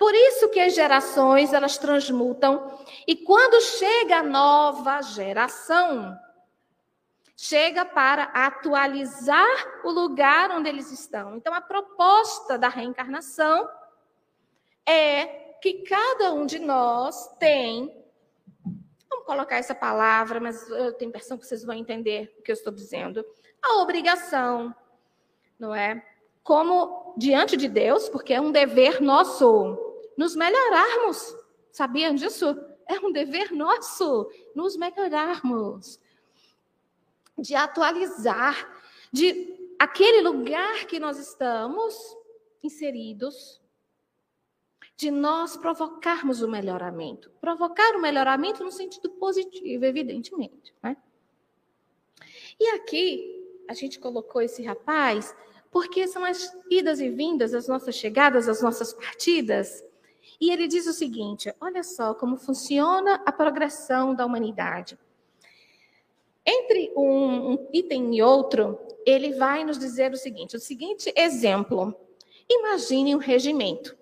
Por 0.00 0.14
isso 0.14 0.48
que 0.48 0.58
as 0.58 0.74
gerações 0.74 1.52
elas 1.52 1.76
transmutam 1.76 2.80
e 3.06 3.14
quando 3.16 3.60
chega 3.60 4.20
a 4.20 4.22
nova 4.22 5.02
geração, 5.02 6.18
chega 7.36 7.84
para 7.84 8.22
atualizar 8.22 9.82
o 9.84 9.90
lugar 9.90 10.52
onde 10.52 10.70
eles 10.70 10.90
estão. 10.90 11.36
Então 11.36 11.52
a 11.52 11.60
proposta 11.60 12.56
da 12.56 12.70
reencarnação 12.70 13.68
é 14.88 15.26
que 15.60 15.82
cada 15.82 16.32
um 16.32 16.46
de 16.46 16.58
nós 16.58 17.36
tem 17.38 17.94
Vamos 19.10 19.26
colocar 19.26 19.56
essa 19.56 19.74
palavra, 19.74 20.40
mas 20.40 20.66
eu 20.70 20.92
tenho 20.94 21.08
a 21.08 21.10
impressão 21.10 21.36
que 21.36 21.44
vocês 21.44 21.62
vão 21.64 21.74
entender 21.74 22.32
o 22.38 22.42
que 22.42 22.52
eu 22.52 22.54
estou 22.54 22.72
dizendo. 22.72 23.22
A 23.60 23.82
obrigação, 23.82 24.74
não 25.58 25.74
é? 25.74 26.02
Como 26.44 27.12
diante 27.18 27.56
de 27.56 27.68
Deus, 27.68 28.08
porque 28.08 28.32
é 28.32 28.40
um 28.40 28.52
dever 28.52 29.02
nosso 29.02 29.89
nos 30.20 30.36
melhorarmos. 30.36 31.34
Sabiam 31.72 32.14
disso? 32.14 32.54
É 32.86 33.00
um 33.00 33.10
dever 33.10 33.52
nosso 33.52 34.30
nos 34.54 34.76
melhorarmos, 34.76 35.98
de 37.38 37.54
atualizar, 37.54 38.54
de 39.10 39.72
aquele 39.78 40.20
lugar 40.20 40.84
que 40.84 41.00
nós 41.00 41.16
estamos 41.16 41.94
inseridos, 42.62 43.62
de 44.94 45.10
nós 45.10 45.56
provocarmos 45.56 46.42
o 46.42 46.48
melhoramento. 46.48 47.30
Provocar 47.40 47.96
o 47.96 48.02
melhoramento 48.02 48.62
no 48.62 48.70
sentido 48.70 49.08
positivo, 49.12 49.86
evidentemente. 49.86 50.74
Né? 50.82 50.98
E 52.58 52.68
aqui, 52.72 53.64
a 53.66 53.72
gente 53.72 53.98
colocou 53.98 54.42
esse 54.42 54.62
rapaz, 54.62 55.34
porque 55.70 56.06
são 56.06 56.22
as 56.26 56.54
idas 56.70 57.00
e 57.00 57.08
vindas, 57.08 57.54
as 57.54 57.66
nossas 57.66 57.94
chegadas, 57.94 58.50
as 58.50 58.60
nossas 58.60 58.92
partidas, 58.92 59.82
e 60.40 60.50
ele 60.50 60.66
diz 60.66 60.86
o 60.86 60.92
seguinte: 60.92 61.54
olha 61.60 61.82
só 61.82 62.14
como 62.14 62.36
funciona 62.36 63.22
a 63.26 63.30
progressão 63.30 64.14
da 64.14 64.24
humanidade. 64.24 64.98
Entre 66.46 66.90
um, 66.96 67.68
item 67.72 68.16
e 68.16 68.22
outro, 68.22 68.78
ele 69.04 69.34
vai 69.34 69.64
nos 69.64 69.78
dizer 69.78 70.12
o 70.12 70.16
seguinte: 70.16 70.56
o 70.56 70.60
seguinte 70.60 71.12
exemplo. 71.14 71.94
Imagine 72.48 73.14
um 73.14 73.18
regimento. 73.18 73.96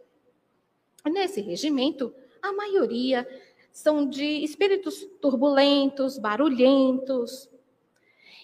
Nesse 1.04 1.40
regimento, 1.40 2.14
a 2.40 2.52
maioria 2.52 3.28
são 3.70 4.08
de 4.08 4.24
espíritos 4.24 5.06
turbulentos, 5.20 6.18
barulhentos. 6.18 7.50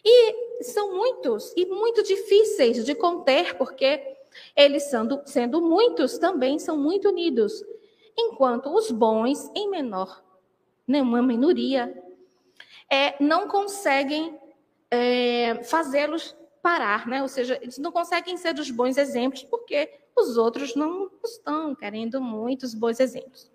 E 0.04 0.62
são 0.62 0.94
muitos 0.94 1.54
e 1.56 1.64
muito 1.64 2.02
difíceis 2.02 2.84
de 2.84 2.94
conter, 2.94 3.56
porque 3.56 4.16
eles, 4.54 4.84
sendo, 4.84 5.22
sendo 5.24 5.62
muitos, 5.62 6.18
também 6.18 6.58
são 6.58 6.76
muito 6.76 7.08
unidos 7.08 7.64
enquanto 8.16 8.74
os 8.74 8.90
bons, 8.90 9.50
em 9.54 9.68
menor, 9.70 10.22
né, 10.86 11.02
minoria, 11.02 12.02
é, 12.90 13.22
não 13.22 13.48
conseguem 13.48 14.38
é, 14.90 15.62
fazê-los 15.64 16.36
parar, 16.62 17.06
né? 17.06 17.20
ou 17.20 17.28
seja, 17.28 17.58
eles 17.60 17.76
não 17.76 17.92
conseguem 17.92 18.36
ser 18.36 18.58
os 18.58 18.70
bons 18.70 18.96
exemplos 18.96 19.42
porque 19.42 20.00
os 20.16 20.36
outros 20.36 20.74
não 20.74 21.10
estão 21.22 21.74
querendo 21.74 22.20
muitos 22.20 22.72
bons 22.74 23.00
exemplos. 23.00 23.50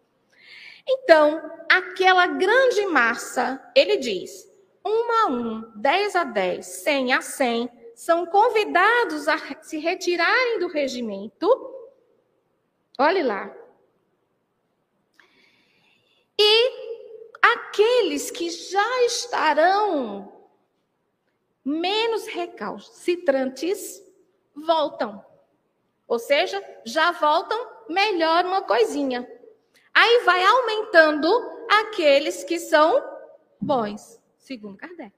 Então, 0.87 1.41
aquela 1.71 2.27
grande 2.27 2.85
massa, 2.87 3.59
ele 3.75 3.97
diz, 3.97 4.47
um 4.85 5.11
a 5.11 5.27
um, 5.27 5.71
dez 5.75 6.15
a 6.15 6.23
dez, 6.23 6.65
cem 6.65 7.13
a 7.13 7.21
cem, 7.21 7.69
são 7.95 8.25
convidados 8.25 9.27
a 9.27 9.37
se 9.61 9.77
retirarem 9.77 10.59
do 10.59 10.67
regimento. 10.67 11.47
Olhe 12.97 13.23
lá, 13.23 13.53
e 16.39 16.71
aqueles 17.41 18.31
que 18.31 18.49
já 18.49 19.03
estarão 19.03 20.47
menos 21.65 22.25
recalcitrantes 22.27 24.01
voltam. 24.55 25.23
Ou 26.07 26.17
seja, 26.17 26.63
já 26.85 27.11
voltam 27.11 27.59
melhor 27.89 28.45
uma 28.45 28.61
coisinha. 28.61 29.29
Aí 29.93 30.23
vai 30.23 30.41
aumentando 30.43 31.27
aqueles 31.69 32.45
que 32.45 32.57
são 32.57 33.03
bons, 33.59 34.17
segundo 34.37 34.77
Kardec. 34.77 35.13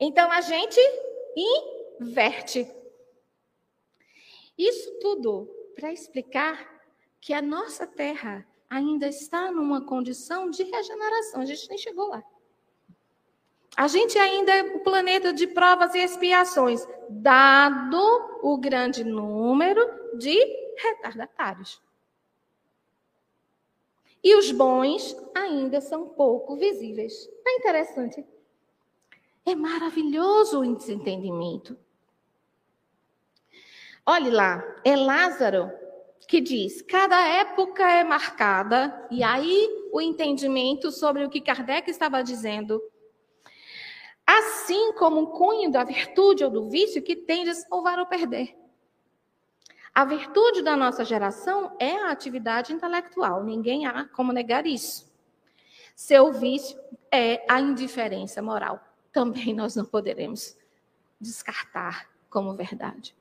Então 0.00 0.32
a 0.32 0.40
gente 0.40 0.80
inverte. 2.00 2.68
Isso 4.56 4.98
tudo 4.98 5.46
para 5.74 5.92
explicar 5.92 6.82
que 7.20 7.34
a 7.34 7.42
nossa 7.42 7.86
terra 7.86 8.46
ainda 8.72 9.06
está 9.06 9.52
numa 9.52 9.82
condição 9.82 10.48
de 10.48 10.62
regeneração. 10.62 11.42
A 11.42 11.44
gente 11.44 11.68
nem 11.68 11.76
chegou 11.76 12.08
lá. 12.08 12.24
A 13.76 13.86
gente 13.86 14.18
ainda 14.18 14.50
é 14.50 14.62
o 14.62 14.80
planeta 14.80 15.32
de 15.32 15.46
provas 15.46 15.94
e 15.94 15.98
expiações, 15.98 16.86
dado 17.08 17.98
o 18.42 18.56
grande 18.56 19.04
número 19.04 20.16
de 20.16 20.36
retardatários. 20.76 21.82
E 24.24 24.34
os 24.36 24.50
bons 24.50 25.16
ainda 25.34 25.80
são 25.80 26.08
pouco 26.08 26.56
visíveis. 26.56 27.28
É 27.46 27.56
interessante. 27.56 28.24
É 29.44 29.54
maravilhoso 29.54 30.64
esse 30.64 30.92
entendimento. 30.92 31.76
Olhe 34.06 34.30
lá, 34.30 34.62
é 34.84 34.96
Lázaro 34.96 35.81
que 36.32 36.40
diz: 36.40 36.80
cada 36.80 37.20
época 37.28 37.86
é 37.86 38.02
marcada, 38.02 39.06
e 39.10 39.22
aí 39.22 39.68
o 39.92 40.00
entendimento 40.00 40.90
sobre 40.90 41.26
o 41.26 41.28
que 41.28 41.42
Kardec 41.42 41.90
estava 41.90 42.24
dizendo. 42.24 42.82
Assim 44.26 44.94
como 44.94 45.20
um 45.20 45.26
cunho 45.26 45.70
da 45.70 45.84
virtude 45.84 46.42
ou 46.42 46.48
do 46.48 46.70
vício 46.70 47.02
que 47.02 47.14
tende 47.14 47.50
a 47.50 47.54
salvar 47.54 47.98
ou 47.98 48.06
perder. 48.06 48.56
A 49.94 50.06
virtude 50.06 50.62
da 50.62 50.74
nossa 50.74 51.04
geração 51.04 51.76
é 51.78 51.96
a 51.96 52.10
atividade 52.10 52.72
intelectual, 52.72 53.44
ninguém 53.44 53.84
há 53.84 54.06
como 54.06 54.32
negar 54.32 54.66
isso. 54.66 55.12
Seu 55.94 56.32
vício 56.32 56.80
é 57.10 57.44
a 57.46 57.60
indiferença 57.60 58.40
moral. 58.40 58.80
Também 59.12 59.52
nós 59.52 59.76
não 59.76 59.84
poderemos 59.84 60.56
descartar 61.20 62.08
como 62.30 62.54
verdade. 62.54 63.14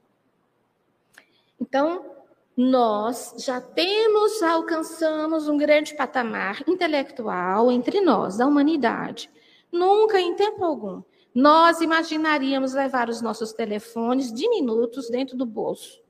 Então, 1.59 2.10
nós 2.55 3.35
já 3.37 3.61
temos, 3.61 4.43
alcançamos 4.43 5.47
um 5.47 5.57
grande 5.57 5.95
patamar 5.95 6.63
intelectual 6.67 7.71
entre 7.71 8.01
nós, 8.01 8.37
da 8.37 8.45
humanidade. 8.45 9.29
Nunca, 9.71 10.19
em 10.19 10.35
tempo 10.35 10.63
algum, 10.63 11.01
nós 11.33 11.79
imaginaríamos 11.79 12.73
levar 12.73 13.09
os 13.09 13.21
nossos 13.21 13.53
telefones 13.53 14.33
diminutos 14.33 15.09
dentro 15.09 15.37
do 15.37 15.45
bolso. 15.45 16.01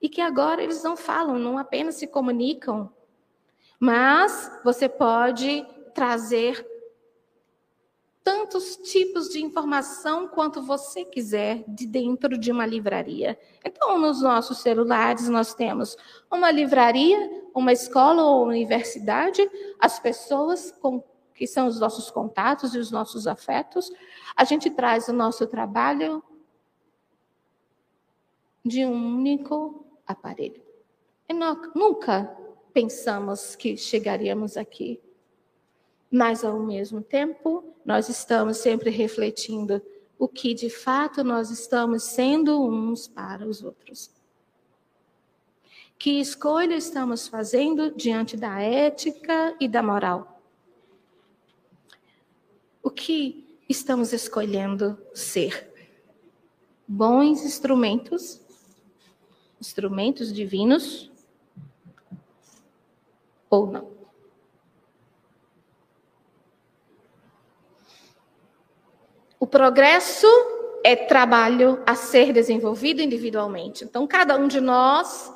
E 0.00 0.08
que 0.08 0.20
agora 0.20 0.62
eles 0.62 0.82
não 0.82 0.96
falam, 0.96 1.38
não 1.38 1.58
apenas 1.58 1.96
se 1.96 2.06
comunicam, 2.06 2.90
mas 3.78 4.50
você 4.64 4.88
pode 4.88 5.66
trazer 5.94 6.66
tantos 8.24 8.76
tipos 8.76 9.28
de 9.28 9.42
informação 9.42 10.28
quanto 10.28 10.62
você 10.62 11.04
quiser 11.04 11.64
de 11.66 11.86
dentro 11.86 12.38
de 12.38 12.52
uma 12.52 12.64
livraria. 12.64 13.38
Então, 13.64 13.98
nos 13.98 14.22
nossos 14.22 14.58
celulares, 14.58 15.28
nós 15.28 15.54
temos 15.54 15.96
uma 16.30 16.50
livraria, 16.50 17.42
uma 17.54 17.72
escola 17.72 18.22
ou 18.22 18.46
universidade, 18.46 19.48
as 19.78 19.98
pessoas 19.98 20.70
com, 20.80 21.02
que 21.34 21.46
são 21.46 21.66
os 21.66 21.80
nossos 21.80 22.10
contatos 22.10 22.74
e 22.74 22.78
os 22.78 22.90
nossos 22.90 23.26
afetos. 23.26 23.90
A 24.36 24.44
gente 24.44 24.70
traz 24.70 25.08
o 25.08 25.12
nosso 25.12 25.46
trabalho 25.46 26.22
de 28.64 28.86
um 28.86 29.16
único 29.16 29.84
aparelho. 30.06 30.62
E 31.28 31.34
nunca 31.74 32.36
pensamos 32.72 33.56
que 33.56 33.76
chegaríamos 33.76 34.56
aqui. 34.56 35.00
Mas, 36.10 36.44
ao 36.44 36.58
mesmo 36.60 37.00
tempo, 37.00 37.71
nós 37.84 38.08
estamos 38.08 38.58
sempre 38.58 38.90
refletindo 38.90 39.82
o 40.18 40.28
que 40.28 40.54
de 40.54 40.70
fato 40.70 41.24
nós 41.24 41.50
estamos 41.50 42.04
sendo 42.04 42.64
uns 42.64 43.08
para 43.08 43.46
os 43.46 43.62
outros. 43.62 44.10
Que 45.98 46.20
escolha 46.20 46.74
estamos 46.74 47.28
fazendo 47.28 47.92
diante 47.94 48.36
da 48.36 48.60
ética 48.60 49.56
e 49.60 49.68
da 49.68 49.82
moral? 49.82 50.40
O 52.82 52.90
que 52.90 53.58
estamos 53.68 54.12
escolhendo 54.12 54.98
ser? 55.14 55.72
Bons 56.86 57.44
instrumentos 57.44 58.42
instrumentos 59.62 60.32
divinos 60.32 61.08
ou 63.48 63.68
não. 63.68 63.91
O 69.42 69.46
progresso 69.48 70.28
é 70.84 70.94
trabalho 70.94 71.82
a 71.84 71.96
ser 71.96 72.32
desenvolvido 72.32 73.02
individualmente. 73.02 73.82
Então, 73.82 74.06
cada 74.06 74.36
um 74.36 74.46
de 74.46 74.60
nós 74.60 75.34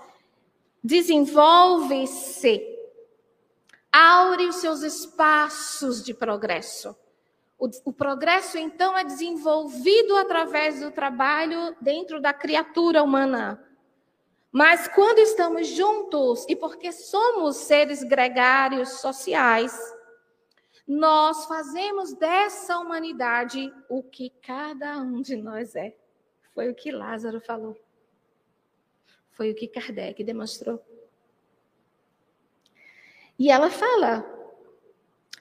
desenvolve-se, 0.81 2.65
aure 3.93 4.47
os 4.47 4.55
seus 4.59 4.83
espaços 4.83 6.05
de 6.05 6.15
progresso. 6.15 6.95
O, 7.59 7.69
o, 7.87 7.93
progresso, 7.93 8.57
então, 8.57 8.97
é 8.97 9.03
desenvolvido 9.03 10.17
através 10.17 10.79
do 10.79 10.93
trabalho 10.93 11.75
dentro 11.81 12.21
da 12.21 12.33
criatura 12.33 13.03
humana, 13.03 13.61
mas 14.53 14.87
quando 14.87 15.19
estamos 15.19 15.67
juntos 15.67 16.47
e 16.49 16.55
porque 16.55 16.93
somos 16.93 17.57
seres 17.57 18.05
gregários 18.05 19.01
sociais, 19.01 19.77
nós 20.87 21.47
fazemos 21.47 22.15
dessa 22.15 22.79
humanidade 22.79 23.73
o 23.89 24.03
que 24.03 24.31
cada 24.43 24.99
um 24.99 25.21
de 25.21 25.37
nós 25.37 25.75
é. 25.75 25.97
Foi 26.55 26.71
o 26.71 26.75
que 26.75 26.93
Lázaro 26.93 27.41
falou. 27.41 27.77
Foi 29.33 29.51
o 29.51 29.55
que 29.55 29.67
Kardec 29.67 30.23
demonstrou. 30.23 30.81
E 33.39 33.51
ela 33.51 33.69
fala: 33.69 34.25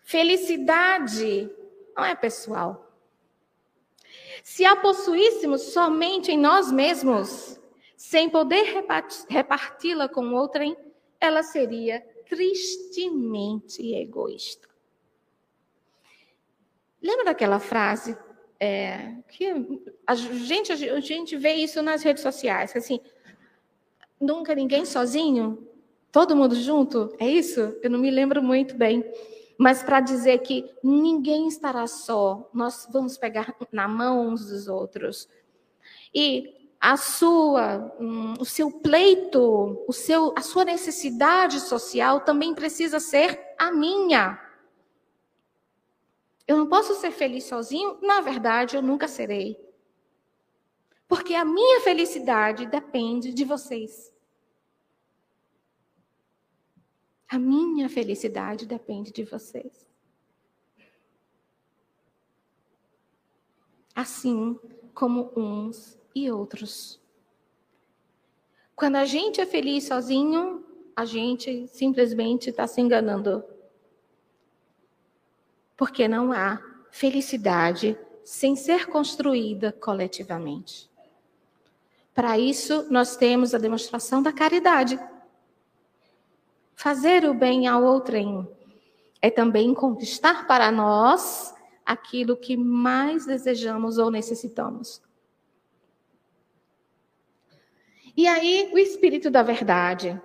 felicidade 0.03 1.49
não 1.95 2.03
é 2.03 2.15
pessoal. 2.15 2.81
Se 4.43 4.65
a 4.65 4.75
possuíssemos 4.75 5.61
somente 5.73 6.31
em 6.31 6.37
nós 6.37 6.71
mesmos, 6.71 7.59
sem 7.95 8.29
poder 8.29 8.83
reparti-la 9.29 10.09
com 10.09 10.33
outrem, 10.33 10.75
ela 11.19 11.41
seria 11.41 12.01
tristemente 12.27 13.95
egoísta. 13.95 14.74
Lembra 17.05 17.25
daquela 17.25 17.59
frase 17.59 18.17
é, 18.59 19.13
que 19.27 19.45
a 20.07 20.15
gente, 20.15 20.71
a 20.71 20.99
gente 20.99 21.37
vê 21.37 21.53
isso 21.53 21.79
nas 21.83 22.01
redes 22.01 22.23
sociais, 22.23 22.75
assim, 22.75 22.99
nunca 24.19 24.55
ninguém 24.55 24.85
sozinho, 24.85 25.67
todo 26.11 26.35
mundo 26.35 26.55
junto, 26.55 27.15
é 27.19 27.29
isso? 27.29 27.77
Eu 27.83 27.91
não 27.91 27.99
me 27.99 28.09
lembro 28.09 28.41
muito 28.41 28.75
bem. 28.75 29.05
Mas 29.55 29.83
para 29.83 29.99
dizer 29.99 30.39
que 30.39 30.65
ninguém 30.83 31.47
estará 31.47 31.85
só, 31.85 32.49
nós 32.51 32.87
vamos 32.91 33.19
pegar 33.19 33.55
na 33.71 33.87
mão 33.87 34.27
uns 34.27 34.47
dos 34.47 34.67
outros. 34.67 35.29
E 36.11 36.71
a 36.81 36.97
sua, 36.97 37.95
um, 37.99 38.33
o 38.39 38.45
seu 38.45 38.71
pleito, 38.71 39.85
o 39.87 39.93
seu, 39.93 40.33
a 40.35 40.41
sua 40.41 40.65
necessidade 40.65 41.59
social 41.59 42.21
também 42.21 42.55
precisa 42.55 42.99
ser 42.99 43.39
a 43.59 43.71
minha. 43.71 44.39
Eu 46.47 46.57
não 46.57 46.67
posso 46.67 46.95
ser 46.95 47.11
feliz 47.11 47.45
sozinho, 47.45 47.99
na 48.01 48.21
verdade, 48.21 48.75
eu 48.75 48.81
nunca 48.81 49.07
serei. 49.07 49.57
Porque 51.07 51.33
a 51.33 51.45
minha 51.45 51.81
felicidade 51.81 52.65
depende 52.65 53.33
de 53.33 53.43
vocês. 53.43 54.13
A 57.27 57.39
minha 57.39 57.89
felicidade 57.89 58.65
depende 58.65 59.11
de 59.11 59.23
vocês. 59.23 59.87
Assim 63.95 64.59
como 64.93 65.31
uns 65.35 65.99
e 66.13 66.31
outros. 66.31 67.01
Quando 68.75 68.97
a 68.97 69.05
gente 69.05 69.41
é 69.41 69.45
feliz 69.45 69.85
sozinho, 69.85 70.65
a 70.95 71.05
gente 71.05 71.67
simplesmente 71.67 72.49
está 72.49 72.67
se 72.67 72.81
enganando. 72.81 73.43
Porque 75.75 76.07
não 76.07 76.31
há 76.31 76.61
felicidade 76.91 77.97
sem 78.23 78.55
ser 78.55 78.87
construída 78.87 79.71
coletivamente. 79.71 80.89
Para 82.13 82.39
isso, 82.39 82.87
nós 82.89 83.17
temos 83.17 83.53
a 83.53 83.57
demonstração 83.57 84.23
da 84.23 84.31
caridade. 84.31 84.97
Fazer 86.73 87.25
o 87.25 87.33
bem 87.33 87.67
ao 87.67 87.83
outrem 87.83 88.47
é 89.21 89.29
também 89.29 89.73
conquistar 89.73 90.47
para 90.47 90.71
nós 90.71 91.53
aquilo 91.85 92.37
que 92.37 92.55
mais 92.55 93.25
desejamos 93.25 93.97
ou 93.97 94.09
necessitamos. 94.09 95.01
E 98.15 98.27
aí, 98.27 98.71
o 98.73 98.77
Espírito 98.77 99.29
da 99.29 99.43
Verdade. 99.43 100.19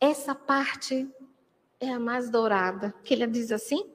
Essa 0.00 0.34
parte 0.34 1.08
é 1.78 1.90
a 1.90 2.00
mais 2.00 2.28
dourada, 2.28 2.92
que 3.04 3.14
ele 3.14 3.26
diz 3.28 3.52
assim: 3.52 3.93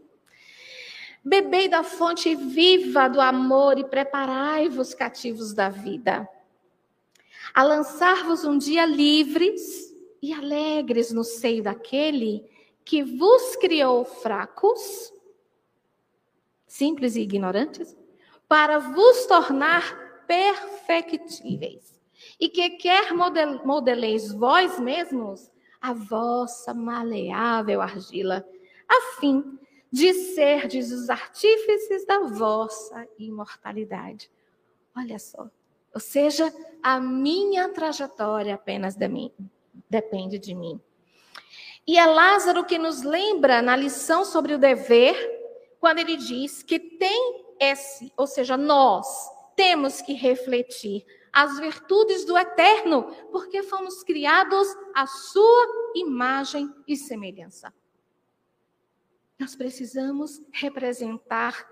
Bebei 1.23 1.67
da 1.67 1.83
fonte 1.83 2.33
viva 2.35 3.07
do 3.07 3.19
amor 3.19 3.77
e 3.77 3.83
preparai-vos 3.83 4.93
cativos 4.93 5.53
da 5.53 5.69
vida. 5.69 6.27
a 7.53 7.63
lançar-vos 7.63 8.45
um 8.45 8.57
dia 8.57 8.85
livres 8.85 9.93
e 10.21 10.33
alegres 10.33 11.11
no 11.11 11.23
seio 11.23 11.63
daquele 11.63 12.45
que 12.85 13.03
vos 13.03 13.55
criou 13.55 14.05
fracos, 14.05 15.13
simples 16.67 17.15
e 17.15 17.21
ignorantes, 17.21 17.95
para 18.47 18.79
vos 18.79 19.25
tornar 19.25 20.23
perfectíveis, 20.27 21.99
e 22.39 22.49
que 22.49 22.71
quer 22.71 23.13
model 23.13 23.65
modeleis 23.65 24.31
vós 24.31 24.79
mesmos 24.79 25.51
a 25.81 25.93
vossa 25.93 26.73
maleável 26.73 27.81
argila, 27.81 28.45
a 28.87 29.19
fim 29.19 29.59
de 29.91 30.13
serdes 30.13 30.91
os 30.91 31.09
artífices 31.09 32.05
da 32.05 32.19
vossa 32.19 33.07
imortalidade. 33.17 34.29
Olha 34.95 35.17
só. 35.17 35.49
Ou 35.93 35.99
seja, 35.99 36.53
a 36.83 36.99
minha 36.99 37.69
trajetória 37.69 38.53
apenas 38.53 38.95
de 38.95 39.07
mim, 39.07 39.31
depende 39.89 40.37
de 40.37 40.53
mim. 40.53 40.79
E 41.87 41.97
é 41.97 42.05
Lázaro 42.05 42.65
que 42.65 42.77
nos 42.77 43.01
lembra 43.01 43.61
na 43.61 43.75
lição 43.75 44.23
sobre 44.23 44.53
o 44.53 44.59
dever, 44.59 45.15
quando 45.79 45.99
ele 45.99 46.15
diz 46.17 46.61
que 46.61 46.79
tem 46.79 47.45
esse, 47.59 48.13
ou 48.15 48.27
seja, 48.27 48.55
nós 48.55 49.07
temos 49.55 50.01
que 50.01 50.13
refletir 50.13 51.05
as 51.33 51.59
virtudes 51.59 52.25
do 52.25 52.37
eterno, 52.37 53.03
porque 53.31 53.63
fomos 53.63 54.03
criados 54.03 54.67
à 54.93 55.07
sua 55.07 55.91
imagem 55.95 56.73
e 56.87 56.95
semelhança. 56.95 57.73
Nós 59.39 59.55
precisamos 59.55 60.41
representar 60.51 61.65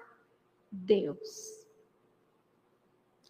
Deus. 0.72 1.68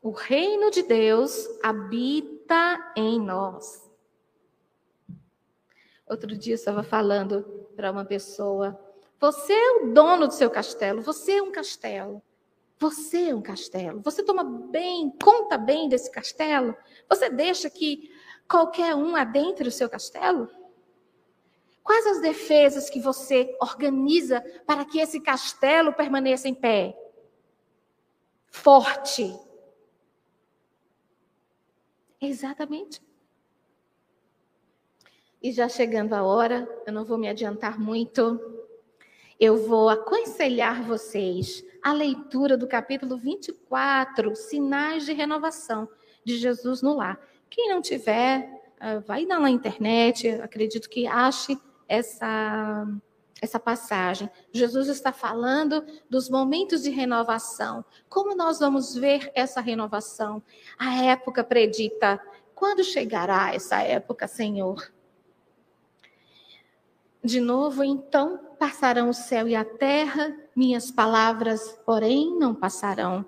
O 0.01 0.11
reino 0.11 0.69
de 0.69 0.83
Deus 0.83 1.47
habita 1.63 2.93
em 2.95 3.19
nós. 3.19 3.89
Outro 6.05 6.37
dia 6.37 6.53
eu 6.53 6.57
estava 6.57 6.83
falando 6.83 7.43
para 7.75 7.91
uma 7.91 8.05
pessoa: 8.05 8.79
você 9.19 9.53
é 9.53 9.71
o 9.71 9.93
dono 9.93 10.27
do 10.27 10.33
seu 10.33 10.51
castelo, 10.51 11.01
você 11.01 11.37
é 11.37 11.41
um 11.41 11.51
castelo. 11.51 12.21
Você 12.79 13.29
é 13.29 13.35
um 13.35 13.41
castelo. 13.41 14.01
Você 14.01 14.21
toma 14.23 14.43
bem, 14.43 15.09
conta 15.19 15.57
bem 15.57 15.89
desse 15.89 16.11
castelo? 16.11 16.75
Você 17.09 17.27
deixa 17.27 17.71
que 17.71 18.11
qualquer 18.47 18.93
um 18.93 19.15
adentre 19.15 19.67
o 19.67 19.71
seu 19.71 19.89
castelo? 19.89 20.47
Quais 21.87 22.05
as 22.05 22.19
defesas 22.19 22.89
que 22.89 22.99
você 22.99 23.55
organiza 23.61 24.41
para 24.65 24.83
que 24.83 24.99
esse 24.99 25.21
castelo 25.21 25.93
permaneça 25.93 26.49
em 26.49 26.53
pé? 26.53 26.93
Forte. 28.47 29.33
Exatamente. 32.19 33.01
E 35.41 35.49
já 35.53 35.69
chegando 35.69 36.11
a 36.11 36.23
hora, 36.23 36.67
eu 36.85 36.91
não 36.91 37.05
vou 37.05 37.17
me 37.17 37.29
adiantar 37.29 37.79
muito, 37.79 38.67
eu 39.39 39.65
vou 39.65 39.87
aconselhar 39.87 40.83
vocês 40.83 41.63
a 41.81 41.93
leitura 41.93 42.57
do 42.57 42.67
capítulo 42.67 43.15
24, 43.15 44.35
Sinais 44.35 45.05
de 45.05 45.13
Renovação 45.13 45.87
de 46.25 46.35
Jesus 46.35 46.81
no 46.81 46.97
Lar. 46.97 47.17
Quem 47.49 47.69
não 47.69 47.81
tiver, 47.81 48.73
ah, 48.77 48.99
vai 48.99 49.25
lá 49.25 49.39
na 49.39 49.49
internet, 49.49 50.27
acredito 50.27 50.89
que 50.89 51.07
ache 51.07 51.57
essa, 51.87 52.87
essa 53.41 53.59
passagem. 53.59 54.29
Jesus 54.51 54.87
está 54.87 55.11
falando 55.11 55.85
dos 56.09 56.29
momentos 56.29 56.83
de 56.83 56.89
renovação. 56.89 57.83
Como 58.09 58.35
nós 58.35 58.59
vamos 58.59 58.95
ver 58.95 59.31
essa 59.35 59.61
renovação? 59.61 60.41
A 60.77 61.03
época 61.03 61.43
predita. 61.43 62.19
Quando 62.53 62.83
chegará 62.83 63.53
essa 63.53 63.81
época, 63.81 64.27
Senhor? 64.27 64.91
De 67.23 67.39
novo, 67.39 67.83
então, 67.83 68.39
passarão 68.57 69.09
o 69.09 69.13
céu 69.13 69.47
e 69.47 69.55
a 69.55 69.65
terra, 69.65 70.35
minhas 70.55 70.89
palavras, 70.89 71.77
porém, 71.85 72.37
não 72.37 72.55
passarão. 72.55 73.25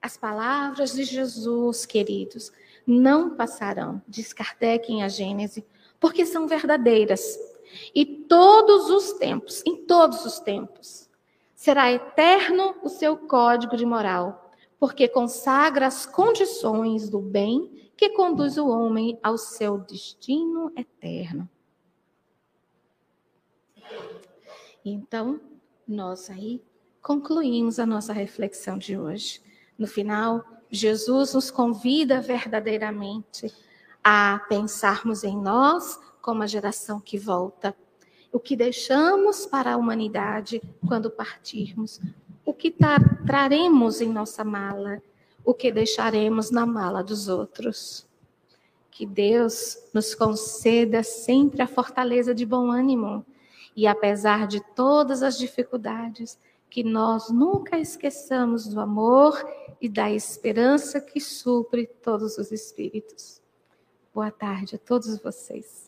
As 0.00 0.16
palavras 0.16 0.92
de 0.92 1.02
Jesus, 1.02 1.84
queridos, 1.84 2.52
não 2.86 3.34
passarão, 3.34 4.00
diz 4.06 4.32
Kardec 4.32 4.92
em 4.92 5.02
A 5.02 5.08
Gênese, 5.08 5.66
porque 5.98 6.24
são 6.24 6.46
verdadeiras. 6.46 7.36
E 7.94 8.04
todos 8.04 8.90
os 8.90 9.12
tempos, 9.14 9.62
em 9.66 9.84
todos 9.84 10.24
os 10.24 10.38
tempos, 10.38 11.08
será 11.54 11.92
eterno 11.92 12.76
o 12.82 12.88
seu 12.88 13.16
código 13.16 13.76
de 13.76 13.84
moral, 13.84 14.52
porque 14.78 15.08
consagra 15.08 15.86
as 15.86 16.06
condições 16.06 17.08
do 17.08 17.20
bem 17.20 17.90
que 17.96 18.10
conduz 18.10 18.56
o 18.56 18.68
homem 18.68 19.18
ao 19.22 19.36
seu 19.36 19.78
destino 19.78 20.72
eterno. 20.76 21.48
Então, 24.84 25.40
nós 25.86 26.30
aí 26.30 26.62
concluímos 27.02 27.78
a 27.78 27.86
nossa 27.86 28.12
reflexão 28.12 28.78
de 28.78 28.96
hoje. 28.96 29.42
No 29.76 29.86
final, 29.86 30.44
Jesus 30.70 31.34
nos 31.34 31.50
convida 31.50 32.20
verdadeiramente 32.20 33.52
a 34.02 34.40
pensarmos 34.48 35.24
em 35.24 35.36
nós 35.36 35.98
como 36.20 36.42
a 36.42 36.46
geração 36.46 37.00
que 37.00 37.18
volta. 37.18 37.74
O 38.32 38.38
que 38.38 38.54
deixamos 38.54 39.46
para 39.46 39.72
a 39.72 39.76
humanidade 39.76 40.62
quando 40.86 41.10
partirmos? 41.10 42.00
O 42.44 42.52
que 42.52 42.74
traremos 43.26 44.00
em 44.00 44.08
nossa 44.08 44.44
mala? 44.44 45.02
O 45.44 45.54
que 45.54 45.72
deixaremos 45.72 46.50
na 46.50 46.66
mala 46.66 47.02
dos 47.02 47.28
outros? 47.28 48.06
Que 48.90 49.06
Deus 49.06 49.78
nos 49.94 50.14
conceda 50.14 51.02
sempre 51.02 51.62
a 51.62 51.66
fortaleza 51.66 52.34
de 52.34 52.44
bom 52.44 52.70
ânimo 52.70 53.24
e, 53.74 53.86
apesar 53.86 54.46
de 54.46 54.60
todas 54.74 55.22
as 55.22 55.38
dificuldades, 55.38 56.38
que 56.68 56.82
nós 56.82 57.30
nunca 57.30 57.78
esqueçamos 57.78 58.66
do 58.66 58.80
amor 58.80 59.42
e 59.80 59.88
da 59.88 60.10
esperança 60.10 61.00
que 61.00 61.20
supre 61.20 61.86
todos 61.86 62.36
os 62.38 62.52
espíritos. 62.52 63.40
Boa 64.12 64.30
tarde 64.30 64.76
a 64.76 64.78
todos 64.78 65.18
vocês. 65.18 65.87